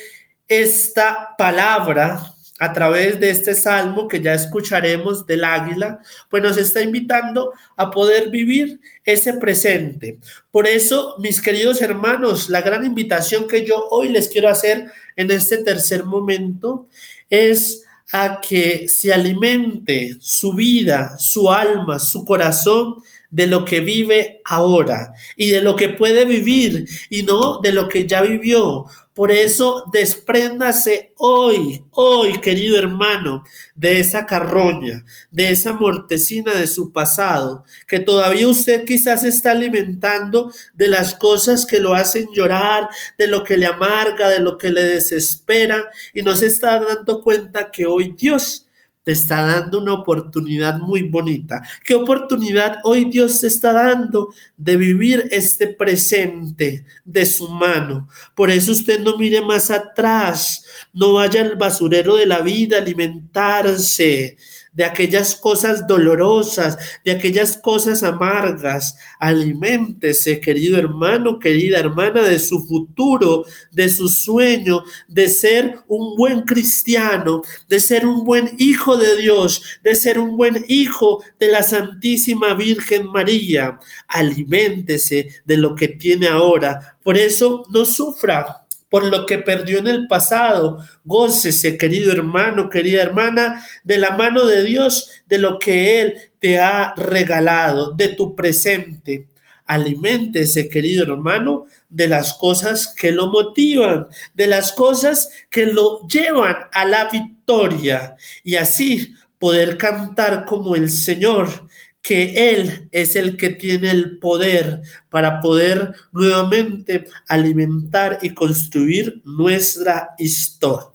esta 0.48 1.34
palabra, 1.36 2.33
a 2.60 2.72
través 2.72 3.18
de 3.18 3.30
este 3.30 3.54
salmo 3.54 4.06
que 4.06 4.20
ya 4.20 4.34
escucharemos 4.34 5.26
del 5.26 5.44
águila, 5.44 5.98
pues 6.30 6.42
nos 6.42 6.56
está 6.56 6.82
invitando 6.82 7.52
a 7.76 7.90
poder 7.90 8.30
vivir 8.30 8.80
ese 9.04 9.34
presente. 9.34 10.18
Por 10.50 10.66
eso, 10.66 11.16
mis 11.18 11.40
queridos 11.40 11.82
hermanos, 11.82 12.48
la 12.48 12.62
gran 12.62 12.84
invitación 12.84 13.48
que 13.48 13.66
yo 13.66 13.88
hoy 13.90 14.08
les 14.08 14.28
quiero 14.28 14.48
hacer 14.48 14.86
en 15.16 15.30
este 15.30 15.58
tercer 15.58 16.04
momento 16.04 16.88
es 17.28 17.84
a 18.12 18.40
que 18.40 18.86
se 18.88 19.12
alimente 19.12 20.16
su 20.20 20.52
vida, 20.52 21.18
su 21.18 21.50
alma, 21.50 21.98
su 21.98 22.24
corazón 22.24 23.02
de 23.30 23.48
lo 23.48 23.64
que 23.64 23.80
vive 23.80 24.40
ahora 24.44 25.12
y 25.36 25.50
de 25.50 25.60
lo 25.60 25.74
que 25.74 25.88
puede 25.88 26.24
vivir 26.24 26.86
y 27.10 27.24
no 27.24 27.58
de 27.60 27.72
lo 27.72 27.88
que 27.88 28.06
ya 28.06 28.22
vivió. 28.22 28.86
Por 29.14 29.30
eso 29.30 29.84
despréndase 29.92 31.12
hoy, 31.18 31.84
hoy, 31.92 32.40
querido 32.40 32.76
hermano, 32.76 33.44
de 33.76 34.00
esa 34.00 34.26
carroña, 34.26 35.04
de 35.30 35.50
esa 35.50 35.72
mortecina 35.72 36.52
de 36.52 36.66
su 36.66 36.90
pasado, 36.92 37.64
que 37.86 38.00
todavía 38.00 38.48
usted 38.48 38.84
quizás 38.84 39.22
está 39.22 39.52
alimentando 39.52 40.52
de 40.74 40.88
las 40.88 41.14
cosas 41.14 41.64
que 41.64 41.78
lo 41.78 41.94
hacen 41.94 42.26
llorar, 42.34 42.88
de 43.16 43.28
lo 43.28 43.44
que 43.44 43.56
le 43.56 43.66
amarga, 43.66 44.28
de 44.28 44.40
lo 44.40 44.58
que 44.58 44.70
le 44.70 44.82
desespera, 44.82 45.88
y 46.12 46.22
no 46.22 46.34
se 46.34 46.46
está 46.46 46.80
dando 46.80 47.22
cuenta 47.22 47.70
que 47.70 47.86
hoy 47.86 48.16
Dios 48.18 48.63
te 49.04 49.12
está 49.12 49.42
dando 49.42 49.80
una 49.80 49.92
oportunidad 49.92 50.78
muy 50.78 51.02
bonita. 51.02 51.62
¿Qué 51.84 51.94
oportunidad 51.94 52.78
hoy 52.84 53.04
Dios 53.04 53.40
te 53.40 53.48
está 53.48 53.72
dando 53.72 54.32
de 54.56 54.76
vivir 54.78 55.28
este 55.30 55.68
presente 55.68 56.86
de 57.04 57.26
su 57.26 57.48
mano? 57.48 58.08
Por 58.34 58.50
eso 58.50 58.72
usted 58.72 59.00
no 59.00 59.18
mire 59.18 59.42
más 59.42 59.70
atrás, 59.70 60.64
no 60.94 61.12
vaya 61.12 61.42
al 61.42 61.56
basurero 61.56 62.16
de 62.16 62.26
la 62.26 62.40
vida 62.40 62.78
a 62.78 62.80
alimentarse 62.80 64.38
de 64.74 64.84
aquellas 64.84 65.34
cosas 65.34 65.86
dolorosas, 65.86 66.76
de 67.04 67.12
aquellas 67.12 67.56
cosas 67.56 68.02
amargas. 68.02 68.96
Aliméntese, 69.18 70.40
querido 70.40 70.76
hermano, 70.78 71.38
querida 71.38 71.78
hermana, 71.78 72.22
de 72.22 72.38
su 72.38 72.64
futuro, 72.66 73.44
de 73.70 73.88
su 73.88 74.08
sueño, 74.08 74.84
de 75.08 75.28
ser 75.28 75.78
un 75.88 76.16
buen 76.16 76.42
cristiano, 76.42 77.42
de 77.68 77.80
ser 77.80 78.06
un 78.06 78.24
buen 78.24 78.54
hijo 78.58 78.96
de 78.96 79.16
Dios, 79.16 79.62
de 79.82 79.94
ser 79.94 80.18
un 80.18 80.36
buen 80.36 80.64
hijo 80.68 81.24
de 81.38 81.48
la 81.48 81.62
Santísima 81.62 82.54
Virgen 82.54 83.06
María. 83.06 83.78
Aliméntese 84.08 85.28
de 85.44 85.56
lo 85.56 85.74
que 85.74 85.88
tiene 85.88 86.26
ahora. 86.26 86.98
Por 87.02 87.16
eso 87.16 87.64
no 87.70 87.84
sufra 87.84 88.63
por 88.94 89.06
lo 89.06 89.26
que 89.26 89.38
perdió 89.38 89.80
en 89.80 89.88
el 89.88 90.06
pasado. 90.06 90.78
Gócese, 91.02 91.76
querido 91.76 92.12
hermano, 92.12 92.70
querida 92.70 93.02
hermana, 93.02 93.66
de 93.82 93.98
la 93.98 94.16
mano 94.16 94.46
de 94.46 94.62
Dios, 94.62 95.10
de 95.26 95.38
lo 95.38 95.58
que 95.58 96.00
Él 96.00 96.14
te 96.38 96.60
ha 96.60 96.94
regalado, 96.94 97.90
de 97.90 98.10
tu 98.10 98.36
presente. 98.36 99.26
Aliméntese, 99.66 100.68
querido 100.68 101.02
hermano, 101.02 101.66
de 101.88 102.06
las 102.06 102.34
cosas 102.34 102.94
que 102.94 103.10
lo 103.10 103.32
motivan, 103.32 104.06
de 104.32 104.46
las 104.46 104.70
cosas 104.70 105.28
que 105.50 105.66
lo 105.66 106.06
llevan 106.06 106.54
a 106.70 106.84
la 106.84 107.08
victoria 107.10 108.14
y 108.44 108.54
así 108.54 109.12
poder 109.40 109.76
cantar 109.76 110.44
como 110.44 110.76
el 110.76 110.88
Señor 110.88 111.63
que 112.04 112.50
Él 112.50 112.86
es 112.92 113.16
el 113.16 113.38
que 113.38 113.48
tiene 113.48 113.90
el 113.90 114.18
poder 114.18 114.82
para 115.08 115.40
poder 115.40 115.94
nuevamente 116.12 117.06
alimentar 117.28 118.18
y 118.20 118.34
construir 118.34 119.22
nuestra 119.24 120.10
historia. 120.18 120.92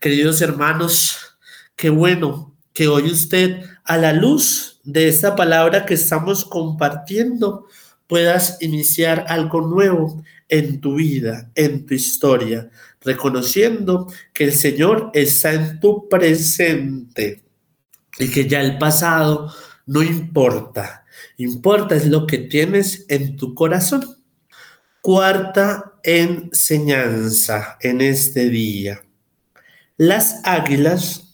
Queridos 0.00 0.40
hermanos, 0.40 1.36
qué 1.76 1.90
bueno 1.90 2.56
que 2.72 2.88
hoy 2.88 3.10
usted 3.10 3.60
a 3.84 3.98
la 3.98 4.14
luz 4.14 4.80
de 4.82 5.08
esta 5.08 5.36
palabra 5.36 5.84
que 5.84 5.92
estamos 5.92 6.46
compartiendo 6.46 7.66
puedas 8.06 8.56
iniciar 8.62 9.26
algo 9.28 9.60
nuevo 9.60 10.24
en 10.48 10.80
tu 10.80 10.94
vida, 10.94 11.50
en 11.54 11.84
tu 11.84 11.92
historia, 11.92 12.70
reconociendo 13.02 14.10
que 14.32 14.44
el 14.44 14.54
Señor 14.54 15.10
está 15.12 15.52
en 15.52 15.80
tu 15.80 16.08
presente 16.08 17.42
y 18.18 18.30
que 18.30 18.48
ya 18.48 18.60
el 18.60 18.78
pasado 18.78 19.52
no 19.86 20.02
importa. 20.02 21.04
Importa 21.36 21.96
es 21.96 22.06
lo 22.06 22.26
que 22.26 22.38
tienes 22.38 23.04
en 23.08 23.36
tu 23.36 23.54
corazón. 23.54 24.22
Cuarta 25.00 25.94
enseñanza 26.02 27.78
en 27.80 28.00
este 28.00 28.48
día. 28.50 29.02
Las 29.96 30.40
águilas 30.44 31.30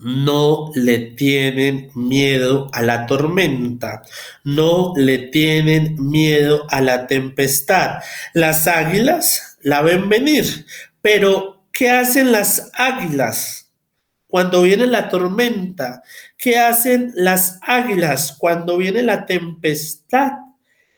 no 0.00 0.70
le 0.74 0.98
tienen 0.98 1.90
miedo 1.94 2.70
a 2.72 2.82
la 2.82 3.06
tormenta, 3.06 4.02
no 4.44 4.94
le 4.96 5.18
tienen 5.18 5.96
miedo 5.98 6.66
a 6.70 6.80
la 6.80 7.06
tempestad. 7.06 8.00
Las 8.32 8.66
águilas 8.66 9.58
la 9.62 9.82
ven 9.82 10.08
venir, 10.08 10.66
pero 11.02 11.64
¿qué 11.72 11.90
hacen 11.90 12.32
las 12.32 12.70
águilas? 12.74 13.59
Cuando 14.30 14.62
viene 14.62 14.86
la 14.86 15.08
tormenta? 15.08 16.02
¿Qué 16.38 16.58
hacen 16.58 17.12
las 17.14 17.58
águilas 17.62 18.36
cuando 18.38 18.76
viene 18.76 19.02
la 19.02 19.26
tempestad? 19.26 20.32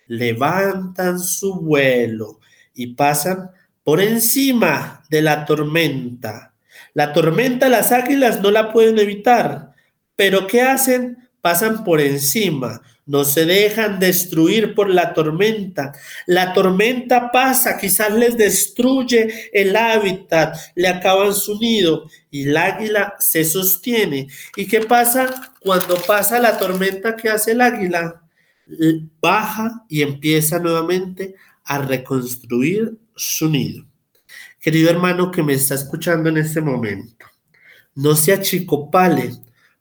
Levantan 0.06 1.18
su 1.18 1.60
vuelo 1.60 2.40
y 2.74 2.94
pasan 2.94 3.50
por 3.82 4.00
encima 4.00 5.02
de 5.10 5.22
la 5.22 5.44
tormenta. 5.44 6.54
La 6.94 7.12
tormenta 7.12 7.68
las 7.68 7.90
águilas 7.90 8.40
no 8.40 8.50
la 8.50 8.72
pueden 8.72 8.98
evitar, 8.98 9.72
pero 10.14 10.46
¿qué 10.46 10.62
hacen? 10.62 11.21
Pasan 11.42 11.82
por 11.82 12.00
encima, 12.00 12.80
no 13.04 13.24
se 13.24 13.44
dejan 13.44 13.98
destruir 13.98 14.74
por 14.74 14.88
la 14.88 15.12
tormenta. 15.12 15.92
La 16.26 16.52
tormenta 16.52 17.32
pasa, 17.32 17.76
quizás 17.76 18.14
les 18.14 18.36
destruye 18.36 19.50
el 19.52 19.74
hábitat, 19.74 20.56
le 20.76 20.88
acaban 20.88 21.34
su 21.34 21.58
nido 21.58 22.08
y 22.30 22.48
el 22.48 22.56
águila 22.56 23.14
se 23.18 23.44
sostiene. 23.44 24.28
¿Y 24.56 24.66
qué 24.66 24.80
pasa 24.80 25.52
cuando 25.60 25.96
pasa 26.06 26.38
la 26.38 26.58
tormenta? 26.58 27.16
¿Qué 27.16 27.28
hace 27.28 27.52
el 27.52 27.60
águila? 27.60 28.22
Baja 29.20 29.84
y 29.88 30.02
empieza 30.02 30.60
nuevamente 30.60 31.34
a 31.64 31.78
reconstruir 31.78 32.96
su 33.16 33.48
nido. 33.48 33.84
Querido 34.60 34.90
hermano 34.90 35.32
que 35.32 35.42
me 35.42 35.54
está 35.54 35.74
escuchando 35.74 36.28
en 36.28 36.36
este 36.36 36.60
momento, 36.60 37.26
no 37.96 38.14
se 38.14 38.32
achicopale 38.32 39.32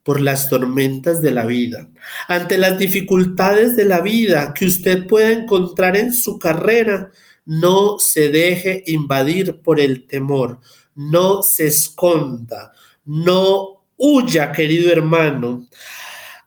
por 0.04 0.20
las 0.20 0.50
tormentas 0.50 1.22
de 1.22 1.32
la 1.32 1.46
vida, 1.46 1.88
ante 2.28 2.58
las 2.58 2.78
dificultades 2.80 3.76
de 3.76 3.86
la 3.86 4.02
vida 4.02 4.54
que 4.54 4.66
usted 4.66 5.08
pueda 5.08 5.32
encontrar 5.32 5.96
en 5.96 6.14
su 6.14 6.40
carrera, 6.40 7.12
no 7.46 8.00
se 8.00 8.30
deje 8.30 8.84
invadir 8.88 9.62
por 9.62 9.80
el 9.80 10.08
temor, 10.08 10.60
no 10.96 11.42
se 11.44 11.68
esconda, 11.68 12.72
no 13.06 13.84
huya, 13.98 14.52
querido 14.52 14.92
hermano. 14.92 15.68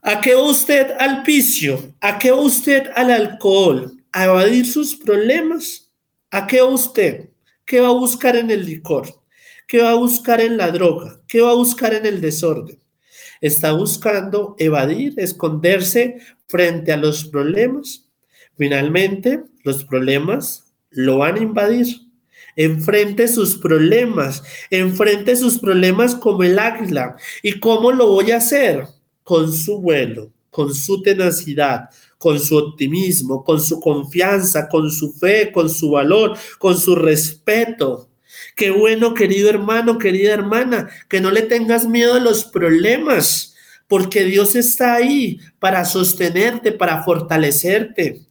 ¿A 0.03 0.21
qué 0.21 0.35
va 0.35 0.43
usted 0.43 0.93
al 0.99 1.23
vicio? 1.23 1.95
¿A 2.01 2.19
qué 2.19 2.31
va 2.31 2.40
usted 2.40 2.90
al 2.95 3.11
alcohol? 3.11 3.93
¿A 4.12 4.25
evadir 4.25 4.67
sus 4.67 4.97
problemas? 4.97 5.90
¿A 6.31 6.47
qué 6.47 6.61
va 6.61 6.69
usted? 6.69 7.31
¿Qué 7.64 7.81
va 7.81 7.88
a 7.88 7.93
buscar 7.93 8.37
en 8.37 8.51
el 8.51 8.67
licor? 8.67 9.09
¿Qué 9.67 9.81
va 9.81 9.93
a 9.93 9.95
buscar 9.95 10.40
en 10.40 10.57
la 10.57 10.71
droga? 10.71 11.21
¿Qué 11.27 11.40
va 11.40 11.53
a 11.53 11.55
buscar 11.55 11.95
en 11.95 12.05
el 12.05 12.21
desorden? 12.21 12.79
Está 13.45 13.73
buscando 13.73 14.57
evadir, 14.59 15.13
esconderse 15.19 16.17
frente 16.47 16.93
a 16.93 16.97
los 16.97 17.27
problemas. 17.27 18.09
Finalmente, 18.57 19.45
los 19.65 19.85
problemas 19.85 20.73
lo 20.89 21.19
van 21.19 21.37
a 21.37 21.43
invadir. 21.43 21.87
Enfrente 22.57 23.29
sus 23.29 23.59
problemas, 23.59 24.43
enfrente 24.71 25.37
sus 25.37 25.59
problemas 25.59 26.15
como 26.15 26.43
el 26.43 26.59
águila. 26.59 27.17
¿Y 27.43 27.61
cómo 27.61 27.93
lo 27.93 28.09
voy 28.09 28.31
a 28.31 28.39
hacer? 28.39 28.87
Con 29.23 29.53
su 29.53 29.79
vuelo, 29.79 30.33
con 30.49 30.75
su 30.75 31.03
tenacidad, 31.03 31.91
con 32.17 32.41
su 32.41 32.57
optimismo, 32.57 33.45
con 33.45 33.61
su 33.61 33.79
confianza, 33.79 34.71
con 34.71 34.91
su 34.91 35.13
fe, 35.13 35.53
con 35.53 35.69
su 35.69 35.91
valor, 35.91 36.39
con 36.59 36.79
su 36.79 36.95
respeto. 36.95 38.09
Qué 38.55 38.71
bueno, 38.71 39.14
querido 39.14 39.51
hermano, 39.51 39.99
querida 39.99 40.33
hermana, 40.33 40.88
que 41.09 41.21
no 41.21 41.31
le 41.31 41.43
tengas 41.43 41.87
miedo 41.87 42.14
a 42.14 42.21
los 42.21 42.45
problemas, 42.45 43.55
porque 43.88 44.25
Dios 44.25 44.55
está 44.55 44.95
ahí 44.95 45.40
para 45.59 45.85
sostenerte, 45.85 46.71
para 46.71 47.03
fortalecerte. 47.03 48.23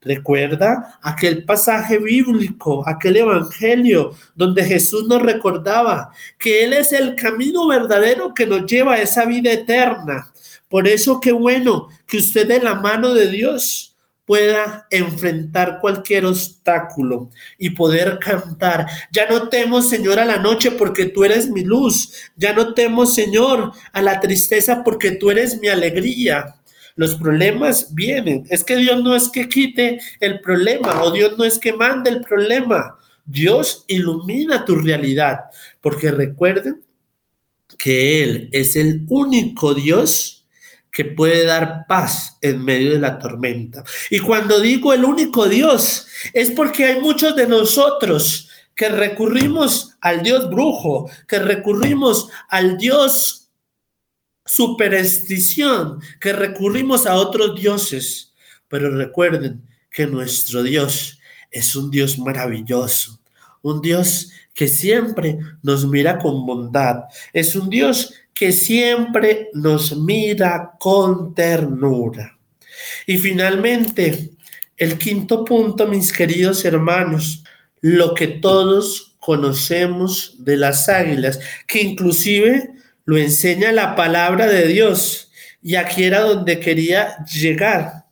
Recuerda 0.00 0.98
aquel 1.02 1.44
pasaje 1.44 1.98
bíblico, 1.98 2.82
aquel 2.88 3.18
evangelio 3.18 4.16
donde 4.34 4.64
Jesús 4.64 5.06
nos 5.06 5.22
recordaba 5.22 6.10
que 6.38 6.64
Él 6.64 6.72
es 6.72 6.92
el 6.92 7.14
camino 7.14 7.68
verdadero 7.68 8.34
que 8.34 8.46
nos 8.46 8.66
lleva 8.66 8.94
a 8.94 9.00
esa 9.00 9.24
vida 9.24 9.52
eterna. 9.52 10.32
Por 10.68 10.88
eso 10.88 11.20
qué 11.20 11.32
bueno 11.32 11.88
que 12.06 12.18
usted 12.18 12.48
de 12.48 12.60
la 12.60 12.74
mano 12.74 13.14
de 13.14 13.28
Dios 13.30 13.91
pueda 14.24 14.86
enfrentar 14.90 15.78
cualquier 15.80 16.26
obstáculo 16.26 17.30
y 17.58 17.70
poder 17.70 18.18
cantar. 18.18 18.86
Ya 19.10 19.28
no 19.28 19.48
temo, 19.48 19.82
Señor, 19.82 20.18
a 20.18 20.24
la 20.24 20.38
noche 20.38 20.70
porque 20.70 21.06
tú 21.06 21.24
eres 21.24 21.50
mi 21.50 21.64
luz. 21.64 22.12
Ya 22.36 22.52
no 22.52 22.74
temo, 22.74 23.06
Señor, 23.06 23.72
a 23.92 24.02
la 24.02 24.20
tristeza 24.20 24.82
porque 24.84 25.12
tú 25.12 25.30
eres 25.30 25.60
mi 25.60 25.68
alegría. 25.68 26.56
Los 26.94 27.16
problemas 27.16 27.94
vienen. 27.94 28.44
Es 28.50 28.62
que 28.62 28.76
Dios 28.76 29.02
no 29.02 29.16
es 29.16 29.28
que 29.28 29.48
quite 29.48 29.98
el 30.20 30.40
problema 30.40 31.02
o 31.02 31.10
Dios 31.10 31.36
no 31.36 31.44
es 31.44 31.58
que 31.58 31.72
mande 31.72 32.10
el 32.10 32.20
problema. 32.20 32.98
Dios 33.24 33.84
ilumina 33.88 34.64
tu 34.64 34.76
realidad 34.76 35.40
porque 35.80 36.10
recuerden 36.10 36.82
que 37.78 38.22
Él 38.22 38.48
es 38.52 38.76
el 38.76 39.04
único 39.08 39.74
Dios 39.74 40.41
que 40.92 41.06
puede 41.06 41.46
dar 41.46 41.86
paz 41.88 42.36
en 42.42 42.62
medio 42.62 42.92
de 42.92 42.98
la 42.98 43.18
tormenta. 43.18 43.82
Y 44.10 44.18
cuando 44.18 44.60
digo 44.60 44.92
el 44.92 45.04
único 45.04 45.48
Dios, 45.48 46.06
es 46.34 46.50
porque 46.50 46.84
hay 46.84 47.00
muchos 47.00 47.34
de 47.34 47.46
nosotros 47.46 48.50
que 48.74 48.90
recurrimos 48.90 49.96
al 50.02 50.22
Dios 50.22 50.50
brujo, 50.50 51.10
que 51.26 51.38
recurrimos 51.38 52.28
al 52.48 52.76
Dios 52.76 53.50
superstición, 54.44 56.00
que 56.20 56.34
recurrimos 56.34 57.06
a 57.06 57.14
otros 57.14 57.58
dioses. 57.58 58.34
Pero 58.68 58.90
recuerden 58.90 59.66
que 59.90 60.06
nuestro 60.06 60.62
Dios 60.62 61.18
es 61.50 61.74
un 61.74 61.90
Dios 61.90 62.18
maravilloso, 62.18 63.18
un 63.62 63.80
Dios 63.80 64.30
que 64.54 64.68
siempre 64.68 65.38
nos 65.62 65.86
mira 65.86 66.18
con 66.18 66.44
bondad, 66.44 67.04
es 67.32 67.56
un 67.56 67.70
Dios 67.70 68.14
que 68.34 68.52
siempre 68.52 69.50
nos 69.54 69.96
mira 69.96 70.72
con 70.78 71.34
ternura. 71.34 72.38
Y 73.06 73.18
finalmente, 73.18 74.30
el 74.76 74.98
quinto 74.98 75.44
punto, 75.44 75.86
mis 75.86 76.12
queridos 76.12 76.64
hermanos, 76.64 77.44
lo 77.80 78.14
que 78.14 78.28
todos 78.28 79.14
conocemos 79.18 80.36
de 80.38 80.56
las 80.56 80.88
águilas, 80.88 81.38
que 81.66 81.82
inclusive 81.82 82.70
lo 83.04 83.16
enseña 83.16 83.72
la 83.72 83.94
palabra 83.94 84.46
de 84.46 84.66
Dios. 84.66 85.30
Y 85.62 85.76
aquí 85.76 86.04
era 86.04 86.20
donde 86.20 86.58
quería 86.58 87.24
llegar. 87.24 88.06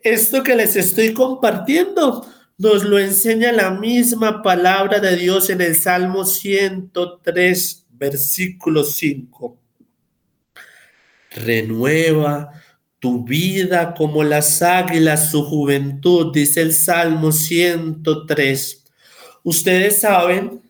Esto 0.00 0.42
que 0.42 0.54
les 0.54 0.76
estoy 0.76 1.14
compartiendo 1.14 2.26
nos 2.58 2.84
lo 2.84 2.98
enseña 2.98 3.52
la 3.52 3.70
misma 3.70 4.42
palabra 4.42 4.98
de 4.98 5.16
Dios 5.16 5.50
en 5.50 5.60
el 5.60 5.76
Salmo 5.76 6.24
103, 6.24 7.86
versículo 7.90 8.82
5. 8.84 9.58
Renueva 11.32 12.50
tu 12.98 13.24
vida 13.24 13.94
como 13.94 14.24
las 14.24 14.62
águilas, 14.62 15.30
su 15.30 15.44
juventud, 15.44 16.32
dice 16.32 16.62
el 16.62 16.72
Salmo 16.72 17.30
103. 17.30 18.84
Ustedes 19.42 20.00
saben 20.00 20.62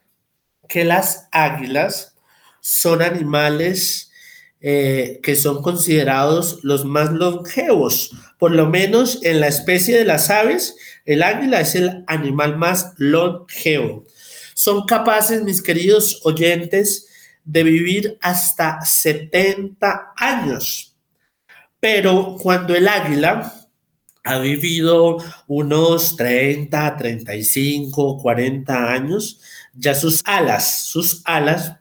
que 0.69 0.85
las 0.85 1.29
águilas 1.31 2.17
son 2.61 3.01
animales 3.01 4.11
eh, 4.61 5.21
que 5.23 5.37
son 5.37 5.63
considerados 5.63 6.61
los 6.63 6.85
más 6.85 7.13
longevos, 7.13 8.11
por 8.39 8.51
lo 8.51 8.67
menos 8.67 9.21
en 9.23 9.41
la 9.41 9.47
especie 9.47 9.97
de 9.97 10.05
las 10.05 10.31
aves, 10.31 10.77
el 11.07 11.23
águila 11.23 11.61
es 11.61 11.75
el 11.77 12.05
animal 12.07 12.57
más 12.59 12.93
longevo. 12.99 14.05
Son 14.55 14.85
capaces, 14.87 15.43
mis 15.43 15.63
queridos 15.63 16.21
oyentes, 16.25 17.09
de 17.45 17.63
vivir 17.63 18.19
hasta 18.21 18.85
70 18.85 20.13
años. 20.17 20.97
Pero 21.79 22.37
cuando 22.41 22.75
el 22.75 22.89
águila 22.89 23.55
ha 24.25 24.39
vivido 24.39 25.19
unos 25.47 26.17
30, 26.17 26.97
35, 26.97 28.19
40 28.19 28.93
años, 28.93 29.41
ya 29.73 29.95
sus 29.95 30.23
alas, 30.27 30.85
sus 30.87 31.23
alas 31.25 31.77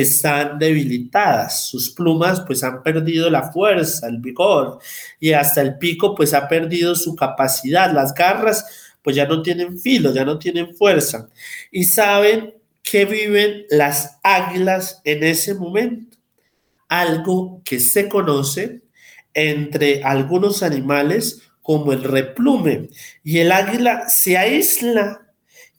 están 0.00 0.58
debilitadas, 0.58 1.68
sus 1.68 1.90
plumas 1.90 2.40
pues 2.42 2.62
han 2.62 2.82
perdido 2.82 3.30
la 3.30 3.50
fuerza, 3.50 4.08
el 4.08 4.18
vigor 4.18 4.78
y 5.18 5.32
hasta 5.32 5.62
el 5.62 5.78
pico 5.78 6.14
pues 6.14 6.34
ha 6.34 6.48
perdido 6.48 6.94
su 6.94 7.16
capacidad, 7.16 7.92
las 7.92 8.14
garras 8.14 8.64
pues 9.02 9.16
ya 9.16 9.26
no 9.26 9.42
tienen 9.42 9.78
filo, 9.78 10.12
ya 10.12 10.24
no 10.24 10.38
tienen 10.38 10.74
fuerza 10.74 11.28
y 11.70 11.84
saben 11.84 12.54
que 12.82 13.04
viven 13.04 13.64
las 13.68 14.18
águilas 14.22 15.00
en 15.04 15.24
ese 15.24 15.54
momento. 15.54 16.16
Algo 16.88 17.62
que 17.64 17.80
se 17.80 18.08
conoce 18.08 18.82
entre 19.34 20.04
algunos 20.04 20.62
animales 20.62 21.42
como 21.60 21.92
el 21.92 22.04
replume. 22.04 22.90
Y 23.24 23.38
el 23.38 23.50
águila 23.50 24.08
se 24.08 24.38
aísla 24.38 25.26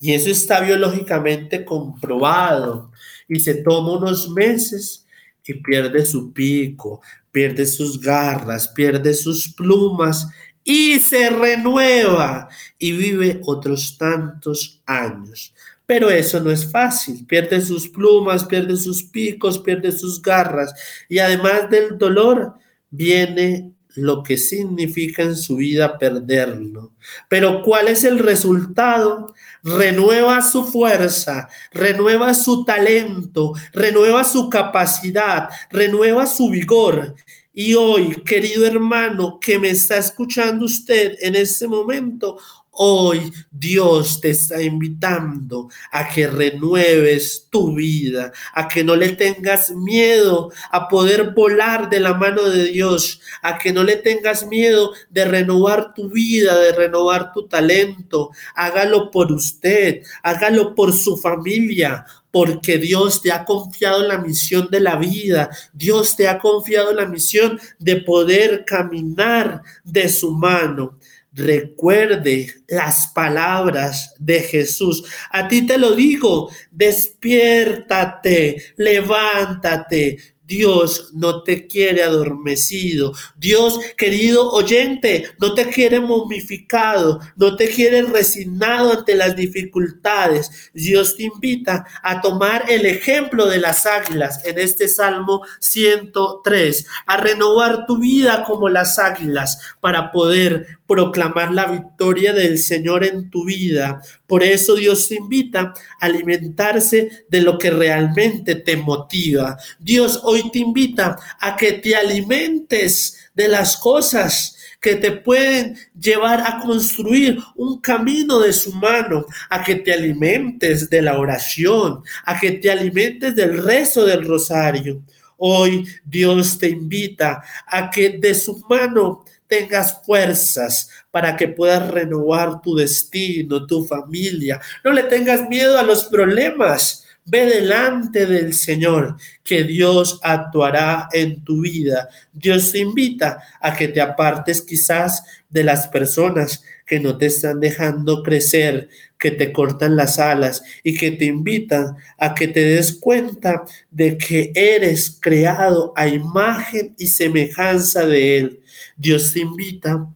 y 0.01 0.13
eso 0.13 0.29
está 0.29 0.59
biológicamente 0.59 1.63
comprobado. 1.63 2.91
Y 3.27 3.39
se 3.39 3.55
toma 3.55 3.97
unos 3.97 4.29
meses 4.29 5.05
y 5.45 5.53
pierde 5.55 6.05
su 6.05 6.33
pico, 6.33 7.01
pierde 7.31 7.65
sus 7.65 7.99
garras, 7.99 8.67
pierde 8.67 9.13
sus 9.13 9.53
plumas 9.53 10.27
y 10.63 10.99
se 10.99 11.29
renueva 11.29 12.49
y 12.77 12.91
vive 12.91 13.39
otros 13.45 13.97
tantos 13.97 14.81
años. 14.85 15.53
pero 15.85 16.09
eso 16.09 16.41
no 16.41 16.51
es 16.51 16.69
fácil. 16.69 17.25
Pierde 17.25 17.61
sus 17.61 17.87
plumas, 17.87 18.43
pierde 18.43 18.75
sus 18.75 19.03
picos, 19.03 19.57
pierde 19.57 19.91
sus 19.93 20.21
garras 20.21 20.73
y 21.07 21.17
además 21.19 21.69
del 21.69 21.97
dolor 21.97 22.55
viene 22.89 23.71
lo 23.97 24.23
que 24.23 24.37
significa 24.37 25.23
en 25.23 25.35
su 25.35 25.57
vida 25.57 25.97
perderlo. 25.97 26.93
Pero 27.27 27.61
¿cuál 27.63 27.87
es 27.87 28.03
el 28.03 28.19
resultado? 28.19 29.33
Renueva 29.63 30.41
su 30.41 30.63
fuerza, 30.63 31.49
renueva 31.71 32.33
su 32.33 32.63
talento, 32.63 33.53
renueva 33.73 34.23
su 34.23 34.49
capacidad, 34.49 35.49
renueva 35.69 36.25
su 36.27 36.49
vigor. 36.49 37.15
Y 37.53 37.73
hoy, 37.73 38.21
querido 38.23 38.67
hermano 38.67 39.39
que 39.39 39.57
me 39.57 39.71
está 39.71 39.97
escuchando 39.97 40.65
usted 40.65 41.15
en 41.21 41.35
este 41.35 41.67
momento, 41.67 42.37
Hoy 42.79 43.33
Dios 43.49 44.21
te 44.21 44.29
está 44.29 44.61
invitando 44.61 45.67
a 45.91 46.07
que 46.07 46.27
renueves 46.27 47.47
tu 47.49 47.73
vida, 47.73 48.31
a 48.53 48.67
que 48.67 48.83
no 48.83 48.95
le 48.95 49.13
tengas 49.13 49.71
miedo 49.71 50.51
a 50.69 50.87
poder 50.87 51.33
volar 51.33 51.89
de 51.89 51.99
la 51.99 52.13
mano 52.13 52.43
de 52.43 52.65
Dios, 52.65 53.19
a 53.41 53.57
que 53.57 53.73
no 53.73 53.83
le 53.83 53.95
tengas 53.95 54.45
miedo 54.45 54.93
de 55.09 55.25
renovar 55.25 55.95
tu 55.95 56.07
vida, 56.11 56.55
de 56.55 56.71
renovar 56.71 57.33
tu 57.33 57.47
talento. 57.47 58.29
Hágalo 58.53 59.09
por 59.09 59.31
usted, 59.31 60.03
hágalo 60.21 60.75
por 60.75 60.93
su 60.93 61.17
familia, 61.17 62.05
porque 62.29 62.77
Dios 62.77 63.23
te 63.23 63.31
ha 63.31 63.43
confiado 63.43 64.03
la 64.03 64.19
misión 64.19 64.67
de 64.69 64.81
la 64.81 64.97
vida, 64.97 65.49
Dios 65.73 66.15
te 66.15 66.27
ha 66.27 66.37
confiado 66.37 66.93
la 66.93 67.07
misión 67.07 67.59
de 67.79 67.95
poder 67.95 68.65
caminar 68.65 69.63
de 69.83 70.07
su 70.09 70.31
mano. 70.31 70.99
Recuerde 71.37 72.51
las 72.67 73.11
palabras 73.13 74.15
de 74.17 74.41
Jesús. 74.41 75.03
A 75.29 75.47
ti 75.47 75.67
te 75.67 75.77
lo 75.77 75.91
digo, 75.91 76.49
despiértate, 76.71 78.73
levántate, 78.75 80.17
Dios 80.47 81.09
no 81.13 81.43
te 81.43 81.67
quiere 81.67 82.03
adormecido. 82.03 83.13
Dios, 83.35 83.79
querido 83.97 84.49
oyente, 84.51 85.29
no 85.39 85.53
te 85.53 85.65
quiere 85.65 85.99
momificado, 85.99 87.19
no 87.35 87.57
te 87.57 87.67
quiere 87.67 88.03
resignado 88.03 88.93
ante 88.93 89.15
las 89.15 89.35
dificultades. 89.35 90.71
Dios 90.73 91.17
te 91.17 91.23
invita 91.23 91.85
a 92.01 92.21
tomar 92.21 92.63
el 92.69 92.85
ejemplo 92.85 93.47
de 93.47 93.59
las 93.59 93.85
águilas 93.85 94.43
en 94.45 94.57
este 94.57 94.87
Salmo 94.87 95.41
103, 95.59 96.87
a 97.05 97.17
renovar 97.17 97.85
tu 97.85 97.97
vida 97.97 98.45
como 98.45 98.69
las 98.69 98.99
águilas 98.99 99.59
para 99.81 100.13
poder 100.13 100.76
proclamar 100.87 101.53
la 101.53 101.65
victoria 101.65 102.33
del 102.33 102.57
Señor 102.57 103.03
en 103.03 103.29
tu 103.29 103.45
vida. 103.45 104.01
Por 104.25 104.43
eso 104.43 104.75
Dios 104.75 105.09
te 105.09 105.15
invita 105.15 105.73
a 105.99 106.05
alimentarse 106.05 107.25
de 107.29 107.41
lo 107.41 107.57
que 107.57 107.71
realmente 107.71 108.55
te 108.55 108.77
motiva. 108.77 109.57
Dios 109.79 110.21
hoy 110.23 110.49
te 110.51 110.59
invita 110.59 111.17
a 111.39 111.55
que 111.55 111.73
te 111.73 111.95
alimentes 111.95 113.29
de 113.35 113.47
las 113.49 113.77
cosas 113.77 114.55
que 114.79 114.95
te 114.95 115.11
pueden 115.11 115.75
llevar 115.99 116.41
a 116.41 116.59
construir 116.59 117.39
un 117.55 117.81
camino 117.81 118.39
de 118.39 118.53
su 118.53 118.71
mano, 118.73 119.25
a 119.49 119.63
que 119.63 119.75
te 119.75 119.91
alimentes 119.91 120.89
de 120.89 121.01
la 121.01 121.19
oración, 121.19 122.03
a 122.25 122.39
que 122.39 122.53
te 122.53 122.71
alimentes 122.71 123.35
del 123.35 123.63
rezo 123.63 124.05
del 124.05 124.25
rosario. 124.25 125.01
Hoy 125.37 125.87
Dios 126.03 126.57
te 126.57 126.69
invita 126.69 127.43
a 127.67 127.89
que 127.89 128.17
de 128.17 128.33
su 128.33 128.63
mano 128.69 129.23
tengas 129.47 130.01
fuerzas 130.03 130.89
para 131.11 131.35
que 131.35 131.47
puedas 131.47 131.89
renovar 131.89 132.61
tu 132.61 132.75
destino, 132.75 133.65
tu 133.65 133.85
familia. 133.85 134.59
No 134.83 134.91
le 134.91 135.03
tengas 135.03 135.47
miedo 135.49 135.77
a 135.77 135.83
los 135.83 136.05
problemas. 136.05 137.03
Ve 137.29 137.45
delante 137.45 138.25
del 138.25 138.53
Señor, 138.53 139.17
que 139.43 139.63
Dios 139.63 140.17
actuará 140.23 141.09
en 141.11 141.43
tu 141.43 141.61
vida. 141.61 142.07
Dios 142.31 142.71
te 142.71 142.79
invita 142.79 143.43
a 143.59 143.75
que 143.75 143.89
te 143.89 143.99
apartes 143.99 144.61
quizás 144.61 145.23
de 145.49 145.65
las 145.65 145.89
personas 145.89 146.63
que 146.85 147.01
no 147.01 147.17
te 147.17 147.25
están 147.25 147.59
dejando 147.59 148.23
crecer, 148.23 148.87
que 149.19 149.31
te 149.31 149.51
cortan 149.51 149.95
las 149.95 150.19
alas 150.19 150.63
y 150.83 150.95
que 150.95 151.11
te 151.11 151.25
invitan 151.25 151.95
a 152.17 152.33
que 152.33 152.47
te 152.47 152.61
des 152.61 152.93
cuenta 152.93 153.63
de 153.91 154.17
que 154.17 154.51
eres 154.53 155.17
creado 155.19 155.93
a 155.95 156.07
imagen 156.07 156.93
y 156.97 157.07
semejanza 157.07 158.05
de 158.05 158.37
Él. 158.37 158.59
Dios 158.95 159.33
te 159.33 159.39
invita 159.39 160.07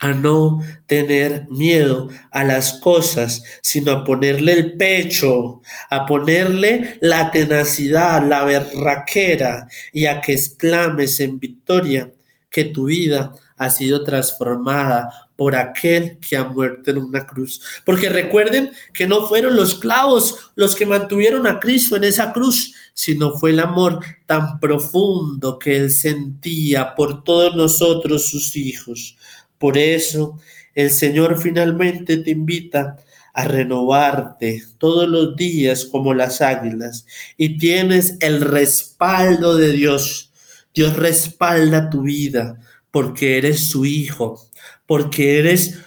a 0.00 0.12
no 0.12 0.62
tener 0.86 1.46
miedo 1.50 2.08
a 2.30 2.42
las 2.42 2.72
cosas, 2.80 3.44
sino 3.60 3.92
a 3.92 4.04
ponerle 4.04 4.52
el 4.54 4.76
pecho, 4.78 5.60
a 5.90 6.06
ponerle 6.06 6.96
la 7.02 7.30
tenacidad, 7.30 8.26
la 8.26 8.44
berraquera 8.44 9.68
y 9.92 10.06
a 10.06 10.22
que 10.22 10.32
exclames 10.32 11.20
en 11.20 11.38
victoria 11.38 12.10
que 12.48 12.64
tu 12.64 12.86
vida 12.86 13.34
ha 13.58 13.68
sido 13.68 14.02
transformada 14.02 15.29
por 15.40 15.56
aquel 15.56 16.18
que 16.18 16.36
ha 16.36 16.44
muerto 16.44 16.90
en 16.90 16.98
una 16.98 17.26
cruz. 17.26 17.62
Porque 17.86 18.10
recuerden 18.10 18.72
que 18.92 19.06
no 19.06 19.26
fueron 19.26 19.56
los 19.56 19.76
clavos 19.76 20.52
los 20.54 20.76
que 20.76 20.84
mantuvieron 20.84 21.46
a 21.46 21.58
Cristo 21.58 21.96
en 21.96 22.04
esa 22.04 22.34
cruz, 22.34 22.74
sino 22.92 23.38
fue 23.38 23.48
el 23.48 23.60
amor 23.60 24.00
tan 24.26 24.60
profundo 24.60 25.58
que 25.58 25.78
él 25.78 25.90
sentía 25.92 26.94
por 26.94 27.24
todos 27.24 27.56
nosotros, 27.56 28.28
sus 28.28 28.54
hijos. 28.54 29.16
Por 29.56 29.78
eso 29.78 30.38
el 30.74 30.90
Señor 30.90 31.40
finalmente 31.40 32.18
te 32.18 32.32
invita 32.32 32.98
a 33.32 33.44
renovarte 33.46 34.62
todos 34.76 35.08
los 35.08 35.36
días 35.36 35.86
como 35.86 36.12
las 36.12 36.42
águilas 36.42 37.06
y 37.38 37.56
tienes 37.56 38.18
el 38.20 38.42
respaldo 38.42 39.56
de 39.56 39.72
Dios. 39.72 40.32
Dios 40.74 40.98
respalda 40.98 41.88
tu 41.88 42.02
vida 42.02 42.60
porque 42.90 43.38
eres 43.38 43.70
su 43.70 43.86
hijo, 43.86 44.49
porque 44.90 45.38
eres 45.38 45.78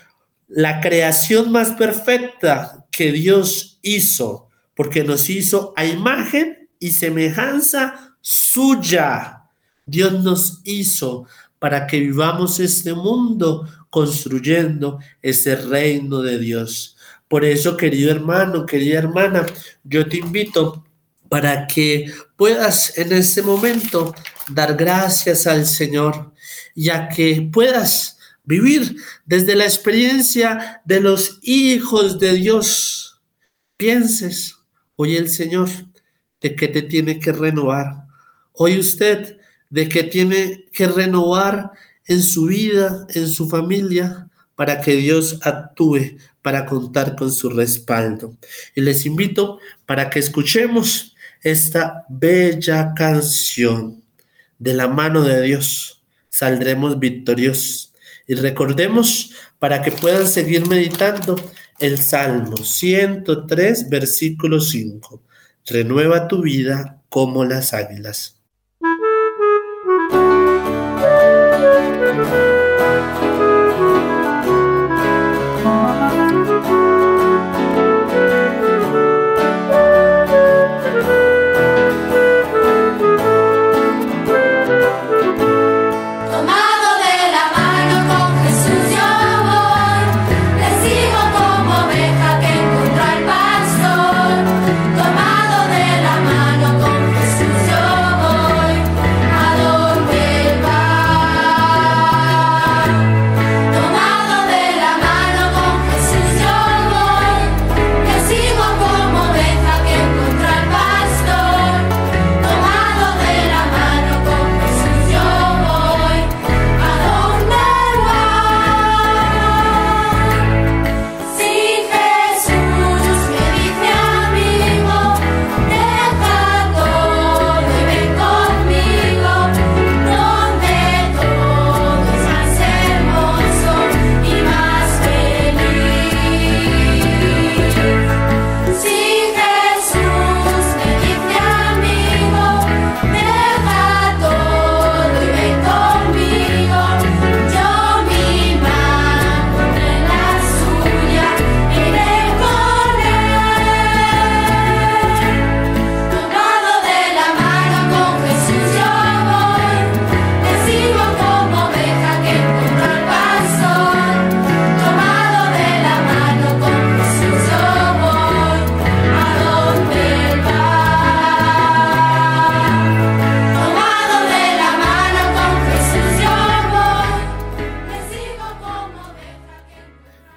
la 0.47 0.79
creación 0.79 1.51
más 1.51 1.71
perfecta 1.71 2.85
que 2.89 3.11
Dios 3.11 3.77
hizo, 3.81 4.47
porque 4.73 5.03
nos 5.03 5.29
hizo 5.29 5.73
a 5.75 5.83
imagen 5.83 6.69
y 6.79 6.91
semejanza 6.91 8.15
suya. 8.21 9.41
Dios 9.85 10.23
nos 10.23 10.61
hizo 10.63 11.25
para 11.59 11.85
que 11.85 11.99
vivamos 11.99 12.61
este 12.61 12.93
mundo 12.93 13.67
construyendo 13.89 14.99
ese 15.21 15.57
reino 15.57 16.21
de 16.21 16.39
Dios. 16.39 16.95
Por 17.27 17.43
eso, 17.43 17.75
querido 17.75 18.09
hermano, 18.09 18.65
querida 18.65 18.99
hermana, 18.99 19.45
yo 19.83 20.07
te 20.07 20.19
invito 20.19 20.85
para 21.27 21.67
que 21.67 22.09
puedas 22.37 22.97
en 22.97 23.11
este 23.11 23.41
momento 23.41 24.15
dar 24.47 24.77
gracias 24.77 25.45
al 25.45 25.65
Señor, 25.65 26.31
ya 26.73 27.09
que 27.09 27.49
puedas 27.51 28.13
vivir 28.43 28.97
desde 29.25 29.55
la 29.55 29.65
experiencia 29.65 30.81
de 30.85 30.99
los 30.99 31.39
hijos 31.41 32.19
de 32.19 32.33
Dios. 32.33 33.21
Pienses, 33.77 34.57
hoy 34.95 35.15
el 35.15 35.29
Señor, 35.29 35.69
de 36.41 36.55
que 36.55 36.67
te 36.67 36.81
tiene 36.81 37.19
que 37.19 37.31
renovar. 37.31 38.05
Hoy 38.53 38.77
usted 38.77 39.37
de 39.69 39.89
que 39.89 40.03
tiene 40.03 40.65
que 40.71 40.87
renovar 40.87 41.71
en 42.05 42.21
su 42.21 42.45
vida, 42.45 43.07
en 43.09 43.27
su 43.27 43.49
familia, 43.49 44.29
para 44.55 44.81
que 44.81 44.95
Dios 44.95 45.39
actúe, 45.41 46.17
para 46.41 46.65
contar 46.65 47.15
con 47.15 47.31
su 47.31 47.49
respaldo. 47.49 48.37
Y 48.75 48.81
les 48.81 49.05
invito 49.05 49.59
para 49.85 50.09
que 50.09 50.19
escuchemos 50.19 51.15
esta 51.41 52.05
bella 52.09 52.93
canción. 52.95 54.03
De 54.59 54.73
la 54.73 54.87
mano 54.87 55.23
de 55.23 55.41
Dios 55.41 56.03
saldremos 56.29 56.99
victoriosos. 56.99 57.92
Y 58.27 58.35
recordemos 58.35 59.31
para 59.59 59.81
que 59.81 59.91
puedan 59.91 60.27
seguir 60.27 60.67
meditando 60.67 61.35
el 61.79 61.97
Salmo 61.97 62.57
103, 62.57 63.89
versículo 63.89 64.59
5. 64.59 65.21
Renueva 65.65 66.27
tu 66.27 66.41
vida 66.41 67.01
como 67.09 67.45
las 67.45 67.73
águilas. 67.73 68.32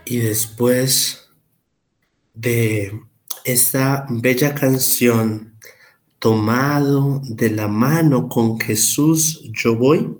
Después 0.07 1.29
de 2.35 3.01
esta 3.45 4.07
bella 4.09 4.55
canción, 4.55 5.57
tomado 6.19 7.21
de 7.25 7.51
la 7.51 7.69
mano 7.69 8.29
con 8.29 8.59
Jesús 8.59 9.42
yo 9.53 9.77
voy, 9.77 10.16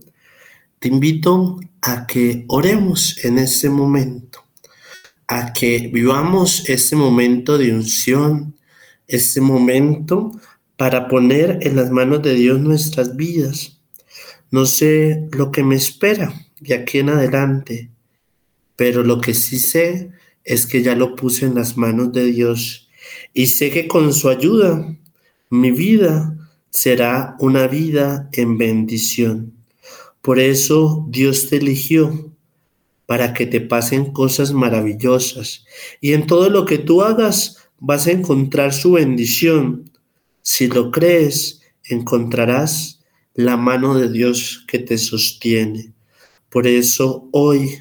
te 0.79 0.89
invito 0.89 1.59
a 1.83 2.07
que 2.07 2.45
oremos 2.49 3.25
en 3.25 3.39
este 3.39 3.71
momento, 3.71 4.45
a 5.27 5.53
que 5.53 5.91
vivamos 5.93 6.69
este 6.69 6.97
momento 6.97 7.57
de 7.59 7.73
unción, 7.73 8.55
este 9.09 9.41
momento 9.41 10.33
para 10.77 11.09
poner 11.09 11.59
en 11.63 11.77
las 11.77 11.91
manos 11.91 12.23
de 12.23 12.35
Dios 12.35 12.61
nuestras 12.61 13.17
vidas. 13.17 13.79
No 14.51 14.67
sé 14.67 15.29
lo 15.33 15.51
que 15.51 15.63
me 15.63 15.77
espera 15.77 16.33
de 16.61 16.75
aquí 16.75 16.99
en 16.99 17.11
adelante, 17.11 17.91
pero 18.77 19.03
lo 19.03 19.21
que 19.21 19.35
sí 19.35 19.59
sé 19.59 20.11
es 20.45 20.67
que 20.67 20.83
ya 20.83 20.95
lo 20.95 21.17
puse 21.17 21.47
en 21.47 21.55
las 21.55 21.77
manos 21.77 22.13
de 22.13 22.27
Dios 22.27 22.89
y 23.35 23.47
sé 23.47 23.71
que 23.71 23.89
con 23.89 24.13
su 24.13 24.29
ayuda 24.29 24.97
mi 25.51 25.71
vida 25.71 26.37
será 26.71 27.37
una 27.39 27.67
vida 27.67 28.29
en 28.33 28.59
bendición. 28.59 29.53
Por 30.21 30.39
eso 30.39 31.07
Dios 31.09 31.49
te 31.49 31.57
eligió 31.57 32.33
para 33.07 33.33
que 33.33 33.47
te 33.47 33.61
pasen 33.61 34.13
cosas 34.13 34.53
maravillosas 34.53 35.65
y 36.01 36.13
en 36.13 36.27
todo 36.27 36.51
lo 36.51 36.65
que 36.65 36.79
tú 36.79 37.03
hagas 37.03 37.69
vas 37.79 38.07
a 38.07 38.13
encontrar 38.13 38.73
su 38.73 38.93
bendición. 38.93 39.91
Si 40.43 40.67
lo 40.67 40.91
crees, 40.91 41.63
encontrarás 41.85 43.01
la 43.35 43.57
mano 43.57 43.97
de 43.97 44.11
Dios 44.11 44.65
que 44.67 44.79
te 44.79 44.99
sostiene. 44.99 45.93
Por 46.51 46.67
eso 46.67 47.29
hoy 47.33 47.79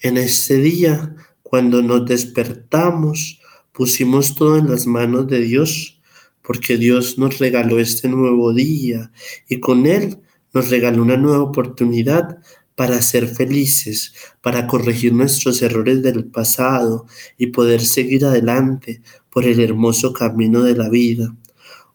en 0.00 0.16
este 0.16 0.58
día, 0.58 1.14
cuando 1.42 1.82
nos 1.82 2.06
despertamos, 2.06 3.40
pusimos 3.72 4.34
todo 4.34 4.58
en 4.58 4.70
las 4.70 4.86
manos 4.86 5.26
de 5.28 5.40
Dios, 5.40 6.00
porque 6.42 6.76
Dios 6.76 7.18
nos 7.18 7.38
regaló 7.38 7.78
este 7.78 8.08
nuevo 8.08 8.52
día 8.52 9.10
y 9.48 9.58
con 9.60 9.86
él 9.86 10.18
nos 10.52 10.70
regaló 10.70 11.02
una 11.02 11.16
nueva 11.16 11.42
oportunidad 11.42 12.38
para 12.76 13.00
ser 13.02 13.26
felices, 13.26 14.14
para 14.42 14.66
corregir 14.66 15.12
nuestros 15.12 15.62
errores 15.62 16.02
del 16.02 16.26
pasado 16.26 17.06
y 17.38 17.48
poder 17.48 17.80
seguir 17.80 18.24
adelante 18.24 19.02
por 19.30 19.44
el 19.44 19.60
hermoso 19.60 20.12
camino 20.12 20.62
de 20.62 20.76
la 20.76 20.88
vida. 20.88 21.34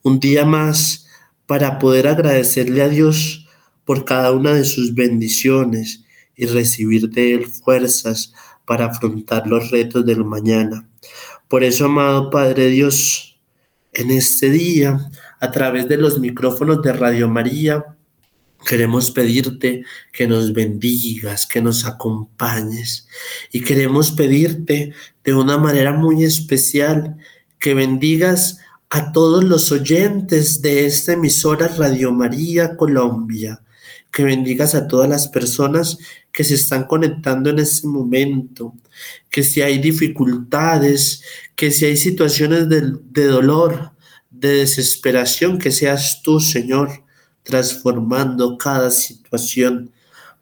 Un 0.01 0.19
día 0.19 0.43
más 0.43 1.07
para 1.45 1.79
poder 1.79 2.07
agradecerle 2.07 2.81
a 2.81 2.89
Dios 2.89 3.47
por 3.85 4.05
cada 4.05 4.31
una 4.31 4.53
de 4.53 4.65
sus 4.65 4.93
bendiciones 4.93 6.03
y 6.41 6.47
recibir 6.47 7.08
de 7.08 7.36
Él 7.36 7.45
fuerzas 7.45 8.34
para 8.65 8.86
afrontar 8.86 9.45
los 9.45 9.69
retos 9.69 10.04
del 10.04 10.25
mañana. 10.25 10.89
Por 11.47 11.63
eso, 11.63 11.86
amado 11.86 12.32
Padre 12.32 12.69
Dios, 12.69 13.39
en 13.93 14.10
este 14.10 14.49
día, 14.49 15.12
a 15.39 15.51
través 15.51 15.88
de 15.88 15.97
los 15.97 16.19
micrófonos 16.19 16.82
de 16.82 16.93
Radio 16.93 17.30
María, 17.30 17.86
queremos 18.67 19.12
pedirte 19.12 19.84
que 20.12 20.27
nos 20.27 20.51
bendigas, 20.51 21.45
que 21.45 21.62
nos 21.62 21.86
acompañes 21.86 23.08
y 23.51 23.62
queremos 23.62 24.10
pedirte 24.12 24.93
de 25.23 25.34
una 25.36 25.60
manera 25.60 25.93
muy 25.93 26.23
especial 26.23 27.17
que 27.60 27.75
bendigas 27.75 28.58
a 28.89 29.12
todos 29.12 29.43
los 29.43 29.71
oyentes 29.71 30.60
de 30.63 30.88
esta 30.88 31.13
emisora 31.13 31.67
Radio 31.67 32.12
María 32.12 32.75
Colombia, 32.75 33.62
que 34.12 34.24
bendigas 34.24 34.76
a 34.76 34.88
todas 34.88 35.10
las 35.10 35.28
personas 35.28 35.97
que 36.32 36.43
se 36.43 36.56
están 36.56 36.86
conectando 36.86 37.50
en 37.50 37.60
este 37.60 37.88
momento, 37.88 38.74
que 39.30 39.43
si 39.43 39.62
hay 39.62 39.80
dificultades, 39.80 41.24
que 41.56 41.71
si 41.71 41.86
hay 41.86 41.97
situaciones 41.97 42.69
de, 42.69 42.93
de 43.10 43.26
dolor, 43.26 43.91
de 44.30 44.56
desesperación, 44.56 45.58
que 45.58 45.71
seas 45.71 46.21
tú, 46.21 46.39
Señor, 46.39 47.04
transformando 47.43 48.58
cada 48.58 48.91
situación, 48.91 49.91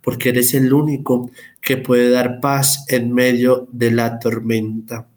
porque 0.02 0.30
eres 0.30 0.54
el 0.54 0.74
único 0.74 1.30
que 1.62 1.78
puede 1.78 2.10
dar 2.10 2.40
paz 2.40 2.86
en 2.88 3.14
medio 3.14 3.68
de 3.72 3.92
la 3.92 4.20
tormenta. 4.20 5.08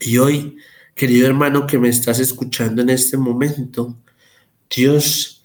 Y 0.00 0.18
hoy, 0.18 0.56
querido 0.94 1.26
hermano 1.26 1.66
que 1.66 1.78
me 1.78 1.88
estás 1.88 2.18
escuchando 2.18 2.82
en 2.82 2.90
este 2.90 3.16
momento, 3.16 3.96
Dios 4.74 5.44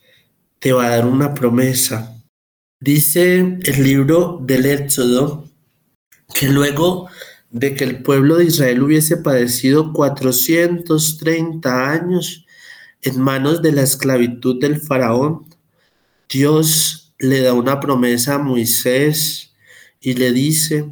te 0.60 0.72
va 0.72 0.86
a 0.86 0.90
dar 0.90 1.06
una 1.06 1.34
promesa 1.34 2.23
Dice 2.84 3.38
el 3.64 3.82
libro 3.82 4.40
del 4.42 4.66
Éxodo 4.66 5.50
que 6.36 6.50
luego 6.50 7.08
de 7.50 7.76
que 7.76 7.86
el 7.86 8.04
pueblo 8.04 8.36
de 8.36 8.44
Israel 8.44 8.84
hubiese 8.84 9.16
padecido 9.16 9.94
430 9.94 11.90
años 11.90 12.46
en 13.02 13.22
manos 13.22 13.62
de 13.62 13.72
la 13.72 13.84
esclavitud 13.84 14.60
del 14.60 14.82
faraón, 14.82 15.46
Dios 16.28 17.14
le 17.20 17.40
da 17.40 17.54
una 17.54 17.80
promesa 17.80 18.36
a 18.36 18.40
Moisés 18.40 19.54
y 20.02 20.16
le 20.16 20.34
dice, 20.34 20.92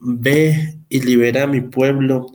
ve 0.00 0.80
y 0.90 1.00
libera 1.00 1.44
a 1.44 1.46
mi 1.46 1.62
pueblo, 1.62 2.26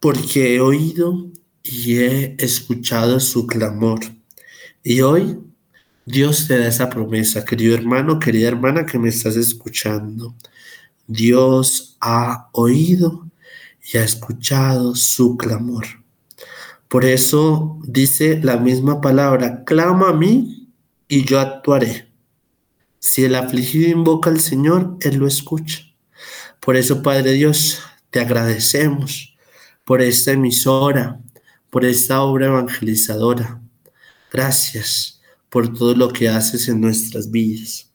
porque 0.00 0.56
he 0.56 0.60
oído 0.60 1.30
y 1.62 1.94
he 1.94 2.36
escuchado 2.40 3.18
su 3.20 3.46
clamor. 3.46 4.00
Y 4.82 5.00
hoy 5.00 5.47
Dios 6.10 6.48
te 6.48 6.58
da 6.58 6.68
esa 6.68 6.88
promesa, 6.88 7.44
querido 7.44 7.74
hermano, 7.74 8.18
querida 8.18 8.48
hermana 8.48 8.86
que 8.86 8.98
me 8.98 9.10
estás 9.10 9.36
escuchando. 9.36 10.34
Dios 11.06 11.98
ha 12.00 12.48
oído 12.52 13.28
y 13.92 13.98
ha 13.98 14.04
escuchado 14.04 14.94
su 14.94 15.36
clamor. 15.36 15.84
Por 16.88 17.04
eso 17.04 17.78
dice 17.84 18.40
la 18.42 18.56
misma 18.56 19.02
palabra, 19.02 19.64
clama 19.64 20.08
a 20.08 20.12
mí 20.14 20.70
y 21.08 21.26
yo 21.26 21.40
actuaré. 21.40 22.08
Si 22.98 23.26
el 23.26 23.34
afligido 23.34 23.90
invoca 23.90 24.30
al 24.30 24.40
Señor, 24.40 24.96
Él 25.02 25.16
lo 25.16 25.26
escucha. 25.26 25.80
Por 26.58 26.76
eso, 26.76 27.02
Padre 27.02 27.32
Dios, 27.32 27.82
te 28.08 28.20
agradecemos 28.20 29.36
por 29.84 30.00
esta 30.00 30.32
emisora, 30.32 31.20
por 31.68 31.84
esta 31.84 32.22
obra 32.22 32.46
evangelizadora. 32.46 33.60
Gracias 34.32 35.17
por 35.50 35.72
todo 35.72 35.94
lo 35.94 36.08
que 36.10 36.28
haces 36.28 36.68
en 36.68 36.80
nuestras 36.80 37.30
vidas. 37.30 37.90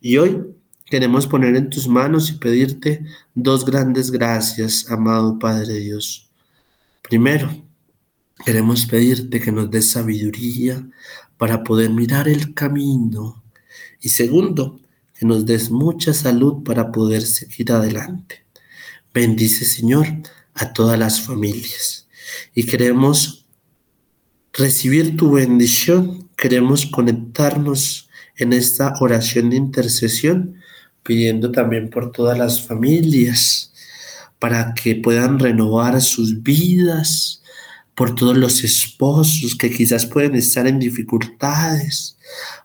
Y 0.00 0.16
hoy 0.16 0.42
queremos 0.84 1.26
poner 1.26 1.56
en 1.56 1.70
tus 1.70 1.88
manos 1.88 2.30
y 2.30 2.34
pedirte 2.34 3.04
dos 3.34 3.64
grandes 3.64 4.10
gracias, 4.10 4.90
amado 4.90 5.38
Padre 5.38 5.74
Dios. 5.74 6.28
Primero, 7.02 7.50
queremos 8.44 8.86
pedirte 8.86 9.40
que 9.40 9.52
nos 9.52 9.70
des 9.70 9.90
sabiduría 9.90 10.86
para 11.36 11.62
poder 11.64 11.90
mirar 11.90 12.28
el 12.28 12.54
camino. 12.54 13.42
Y 14.00 14.10
segundo, 14.10 14.80
que 15.18 15.26
nos 15.26 15.46
des 15.46 15.70
mucha 15.70 16.14
salud 16.14 16.62
para 16.62 16.92
poder 16.92 17.22
seguir 17.22 17.72
adelante. 17.72 18.44
Bendice, 19.12 19.64
Señor, 19.64 20.06
a 20.54 20.72
todas 20.72 20.98
las 20.98 21.20
familias. 21.20 22.06
Y 22.54 22.64
queremos 22.64 23.46
recibir 24.52 25.16
tu 25.16 25.32
bendición, 25.32 26.27
queremos 26.38 26.86
conectarnos 26.86 28.08
en 28.36 28.52
esta 28.52 28.94
oración 29.00 29.50
de 29.50 29.56
intercesión, 29.56 30.54
pidiendo 31.02 31.50
también 31.50 31.90
por 31.90 32.12
todas 32.12 32.38
las 32.38 32.64
familias, 32.64 33.72
para 34.38 34.72
que 34.72 34.94
puedan 34.94 35.40
renovar 35.40 36.00
sus 36.00 36.42
vidas, 36.42 37.42
por 37.96 38.14
todos 38.14 38.36
los 38.36 38.62
esposos 38.62 39.56
que 39.56 39.70
quizás 39.70 40.06
pueden 40.06 40.36
estar 40.36 40.68
en 40.68 40.78
dificultades, 40.78 42.16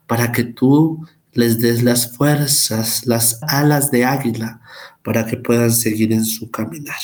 para 0.06 0.32
que 0.32 0.44
tú 0.44 1.08
les 1.32 1.60
des 1.60 1.82
las 1.82 2.16
fuerzas, 2.16 3.08
las 3.08 3.40
alas 3.42 3.90
de 3.90 4.06
águila, 4.06 4.62
para 5.04 5.26
que 5.26 5.38
puedan 5.38 5.72
seguir 5.72 6.14
en 6.14 6.26
su 6.26 6.52
caminar. 6.52 7.00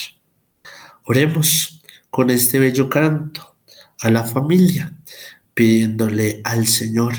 Oremos 1.06 1.82
con 2.12 2.30
este 2.30 2.60
bello 2.60 2.88
canto 2.90 3.56
a 4.02 4.12
la 4.12 4.24
familia, 4.24 4.94
pidiéndole 5.60 6.40
al 6.46 6.68
Señor 6.68 7.16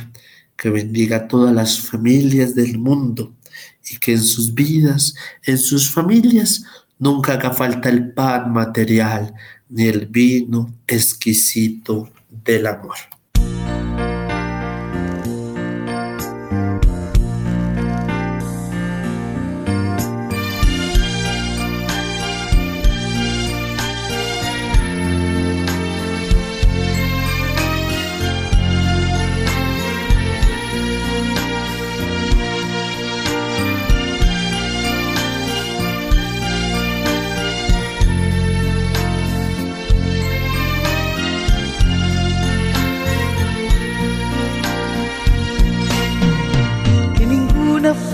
que 0.56 0.70
bendiga 0.70 1.16
a 1.18 1.28
todas 1.28 1.54
las 1.54 1.78
familias 1.78 2.54
del 2.54 2.78
mundo 2.78 3.34
y 3.86 3.98
que 3.98 4.12
en 4.12 4.22
sus 4.22 4.54
vidas, 4.54 5.14
en 5.42 5.58
sus 5.58 5.90
familias, 5.90 6.64
nunca 6.98 7.34
haga 7.34 7.52
falta 7.52 7.90
el 7.90 8.14
pan 8.14 8.50
material 8.50 9.34
ni 9.68 9.88
el 9.88 10.06
vino 10.06 10.72
exquisito 10.86 12.10
del 12.30 12.66
amor. 12.66 12.96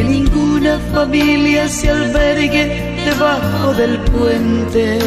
Que 0.00 0.08
ninguna 0.08 0.78
familia 0.94 1.68
se 1.68 1.90
albergue 1.90 2.64
debajo 3.04 3.74
del 3.74 3.98
puente. 4.10 4.98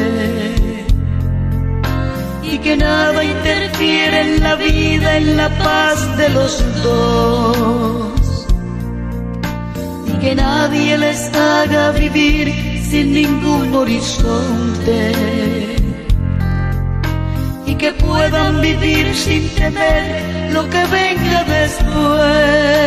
Y 2.43 2.59
que 2.59 2.77
nada 2.77 3.23
interfiere 3.23 4.21
en 4.21 4.43
la 4.43 4.53
vida, 4.55 5.17
en 5.17 5.35
la 5.35 5.49
paz 5.57 6.15
de 6.15 6.29
los 6.29 6.63
dos. 6.83 8.45
Y 10.05 10.11
que 10.19 10.35
nadie 10.35 10.95
les 10.95 11.33
haga 11.33 11.89
vivir 11.93 12.53
sin 12.87 13.13
ningún 13.15 13.73
horizonte. 13.73 15.11
Y 17.65 17.73
que 17.73 17.93
puedan 17.93 18.61
vivir 18.61 19.15
sin 19.15 19.49
temer 19.55 20.51
lo 20.53 20.69
que 20.69 20.85
venga 20.85 21.43
después 21.45 22.83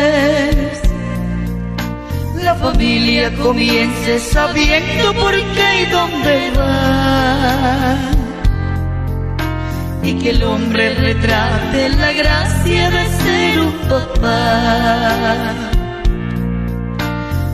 la 2.43 2.55
familia 2.55 3.33
comience 3.35 4.19
sabiendo 4.19 5.13
por 5.13 5.33
qué 5.33 5.81
y 5.81 5.85
dónde 5.91 6.51
va. 6.57 7.95
Y 10.03 10.13
que 10.19 10.29
el 10.29 10.43
hombre 10.43 10.93
retrate 10.93 11.89
la 11.89 12.13
gracia 12.13 12.89
de 12.89 13.05
ser 13.21 13.59
un 13.59 13.73
papá. 13.89 15.53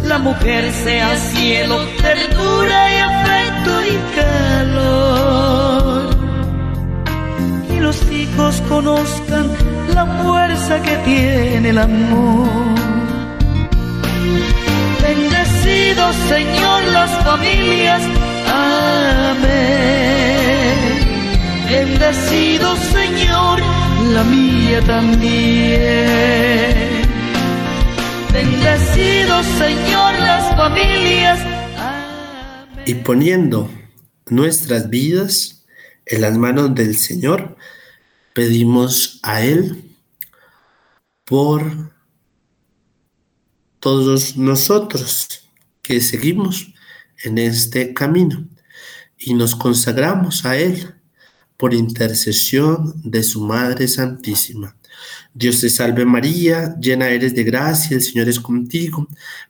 La 0.03 0.17
mujer 0.19 0.71
sea 0.71 1.15
cielo, 1.15 1.79
ternura 2.01 2.93
y 2.93 2.97
afecto 3.11 3.71
y 3.93 3.95
calor. 4.19 6.03
Y 7.69 7.79
los 7.79 8.11
hijos 8.11 8.61
conozcan 8.69 9.47
la 9.93 10.05
fuerza 10.05 10.81
que 10.81 10.95
tiene 10.97 11.69
el 11.69 11.77
amor. 11.77 12.82
Señor 16.11 16.83
las 16.85 17.23
familias. 17.23 18.01
Amén. 18.47 19.53
Bendecido 21.69 22.75
Señor 22.75 23.59
la 24.11 24.23
mía 24.23 24.81
también. 24.85 25.85
Bendecido 28.33 29.43
Señor 29.57 30.19
las 30.19 30.55
familias. 30.55 31.39
Amén. 31.77 32.83
Y 32.85 32.95
poniendo 32.95 33.69
nuestras 34.27 34.89
vidas 34.89 35.65
en 36.05 36.21
las 36.21 36.37
manos 36.37 36.75
del 36.75 36.97
Señor, 36.97 37.55
pedimos 38.33 39.19
a 39.23 39.41
Él 39.41 39.95
por 41.23 41.93
todos 43.79 44.35
nosotros 44.37 45.42
que 45.83 46.01
seguimos 46.01 46.73
en 47.23 47.37
este 47.37 47.93
camino 47.93 48.47
y 49.19 49.35
nos 49.35 49.55
consagramos 49.55 50.45
a 50.45 50.57
Él 50.57 50.95
por 51.57 51.73
intercesión 51.73 52.93
de 53.03 53.21
su 53.21 53.41
Madre 53.41 53.87
Santísima. 53.87 54.75
Dios 55.33 55.61
te 55.61 55.69
salve 55.69 56.05
María, 56.05 56.75
llena 56.79 57.09
eres 57.09 57.35
de 57.35 57.43
gracia, 57.43 57.95
el 57.95 58.01
Señor 58.01 58.29
es 58.29 58.39
contigo, 58.39 59.07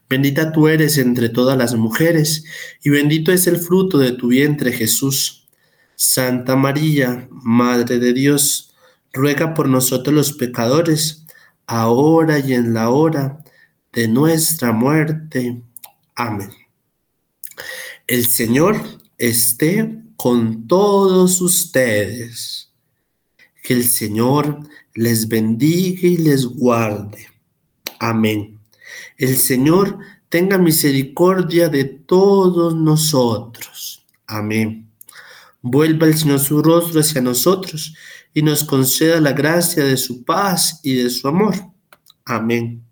bendita 0.10 0.52
tú 0.52 0.68
eres 0.68 0.98
entre 0.98 1.30
todas 1.30 1.58
las 1.58 1.76
mujeres, 1.76 2.46
y 2.84 2.90
bendito 2.90 3.32
es 3.32 3.48
el 3.48 3.58
fruto 3.58 3.98
de 3.98 4.14
tu 4.14 4.28
vientre 4.28 4.72
Jesús. 4.72 5.48
Santa 5.96 6.56
María, 6.56 7.28
Madre 7.32 8.00
de 8.00 8.14
Dios, 8.14 8.74
ruega 9.12 9.54
por 9.54 9.70
nosotros 9.70 10.16
los 10.16 10.34
pecadores, 10.34 11.26
ahora 11.68 12.40
y 12.40 12.54
en 12.54 12.74
la 12.74 12.90
hora 12.90 13.44
de 13.92 14.08
nuestra 14.08 14.72
muerte. 14.72 15.62
Amén. 16.16 16.52
El 18.08 18.28
Señor 18.28 18.80
esté 19.18 20.00
con 20.16 20.68
todos 20.68 21.42
ustedes. 21.42 22.72
Que 23.64 23.74
el 23.74 23.86
Señor 23.86 24.60
les 24.94 25.28
bendiga 25.28 26.08
y 26.08 26.18
les 26.18 26.46
guarde. 26.46 27.28
Amén. 28.00 28.60
El 29.18 29.38
Señor 29.38 29.98
tenga 30.30 30.58
misericordia 30.58 31.70
de 31.70 31.86
todos 31.86 32.76
nosotros. 32.76 34.06
Amén. 34.28 34.90
Vuelva 35.62 36.08
el 36.08 36.18
Señor 36.18 36.40
su 36.40 36.62
rostro 36.62 37.00
hacia 37.00 37.22
nosotros 37.22 37.96
y 38.34 38.42
nos 38.42 38.64
conceda 38.64 39.22
la 39.22 39.32
gracia 39.32 39.86
de 39.86 39.96
su 39.96 40.24
paz 40.24 40.80
y 40.84 40.96
de 40.96 41.10
su 41.10 41.28
amor. 41.28 41.56
Amén. 42.26 42.84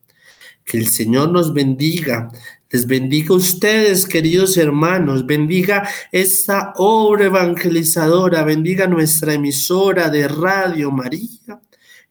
Que 0.63 0.77
el 0.77 0.87
Señor 0.87 1.31
nos 1.31 1.53
bendiga. 1.53 2.31
Les 2.71 2.87
bendiga 2.87 3.33
a 3.33 3.37
ustedes, 3.37 4.05
queridos 4.05 4.55
hermanos. 4.55 5.25
Bendiga 5.25 5.87
esta 6.09 6.71
obra 6.77 7.25
evangelizadora. 7.25 8.43
Bendiga 8.45 8.87
nuestra 8.87 9.33
emisora 9.33 10.09
de 10.09 10.27
Radio 10.29 10.89
María. 10.89 11.59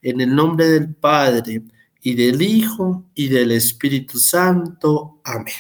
En 0.03 0.21
el 0.21 0.35
nombre 0.35 0.69
del 0.69 0.95
Padre 0.95 1.63
y 2.03 2.15
del 2.15 2.43
Hijo 2.43 3.07
y 3.15 3.29
del 3.29 3.53
Espíritu 3.53 4.19
Santo. 4.19 5.23
Amén. 5.25 5.55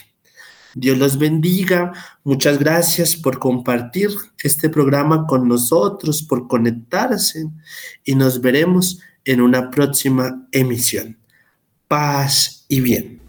Dios 0.74 0.98
los 0.98 1.18
bendiga. 1.18 1.92
Muchas 2.22 2.58
gracias 2.58 3.16
por 3.16 3.38
compartir 3.38 4.10
este 4.42 4.68
programa 4.68 5.26
con 5.26 5.48
nosotros, 5.48 6.22
por 6.22 6.46
conectarse 6.46 7.46
y 8.04 8.14
nos 8.14 8.40
veremos 8.42 9.00
en 9.24 9.40
una 9.40 9.70
próxima 9.70 10.46
emisión. 10.52 11.18
Paz 11.88 12.66
y 12.68 12.80
bien. 12.80 13.20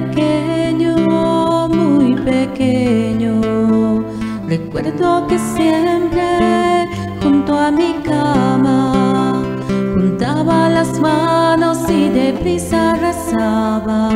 Pequeño, 0.00 1.68
muy 1.68 2.14
pequeño, 2.16 4.04
recuerdo 4.46 5.26
que 5.26 5.38
siempre 5.38 6.88
junto 7.22 7.58
a 7.58 7.70
mi 7.70 7.94
cama 8.04 9.42
juntaba 9.94 10.68
las 10.68 11.00
manos 11.00 11.78
y 11.88 12.08
deprisa 12.08 12.96
rezaba, 12.96 14.10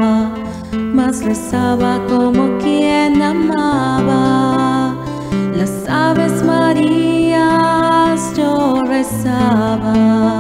más 0.73 1.25
rezaba 1.25 2.01
como 2.09 2.59
quien 2.59 3.23
amaba. 3.23 4.95
Las 5.57 5.89
Aves 5.89 6.43
Marías 6.45 8.21
yo 8.37 8.83
rezaba 8.87 10.40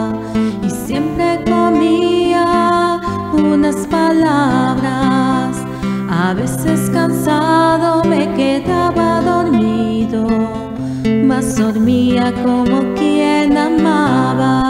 dormía 11.41 12.32
como 12.43 12.95
quien 12.95 13.57
amaba. 13.57 14.70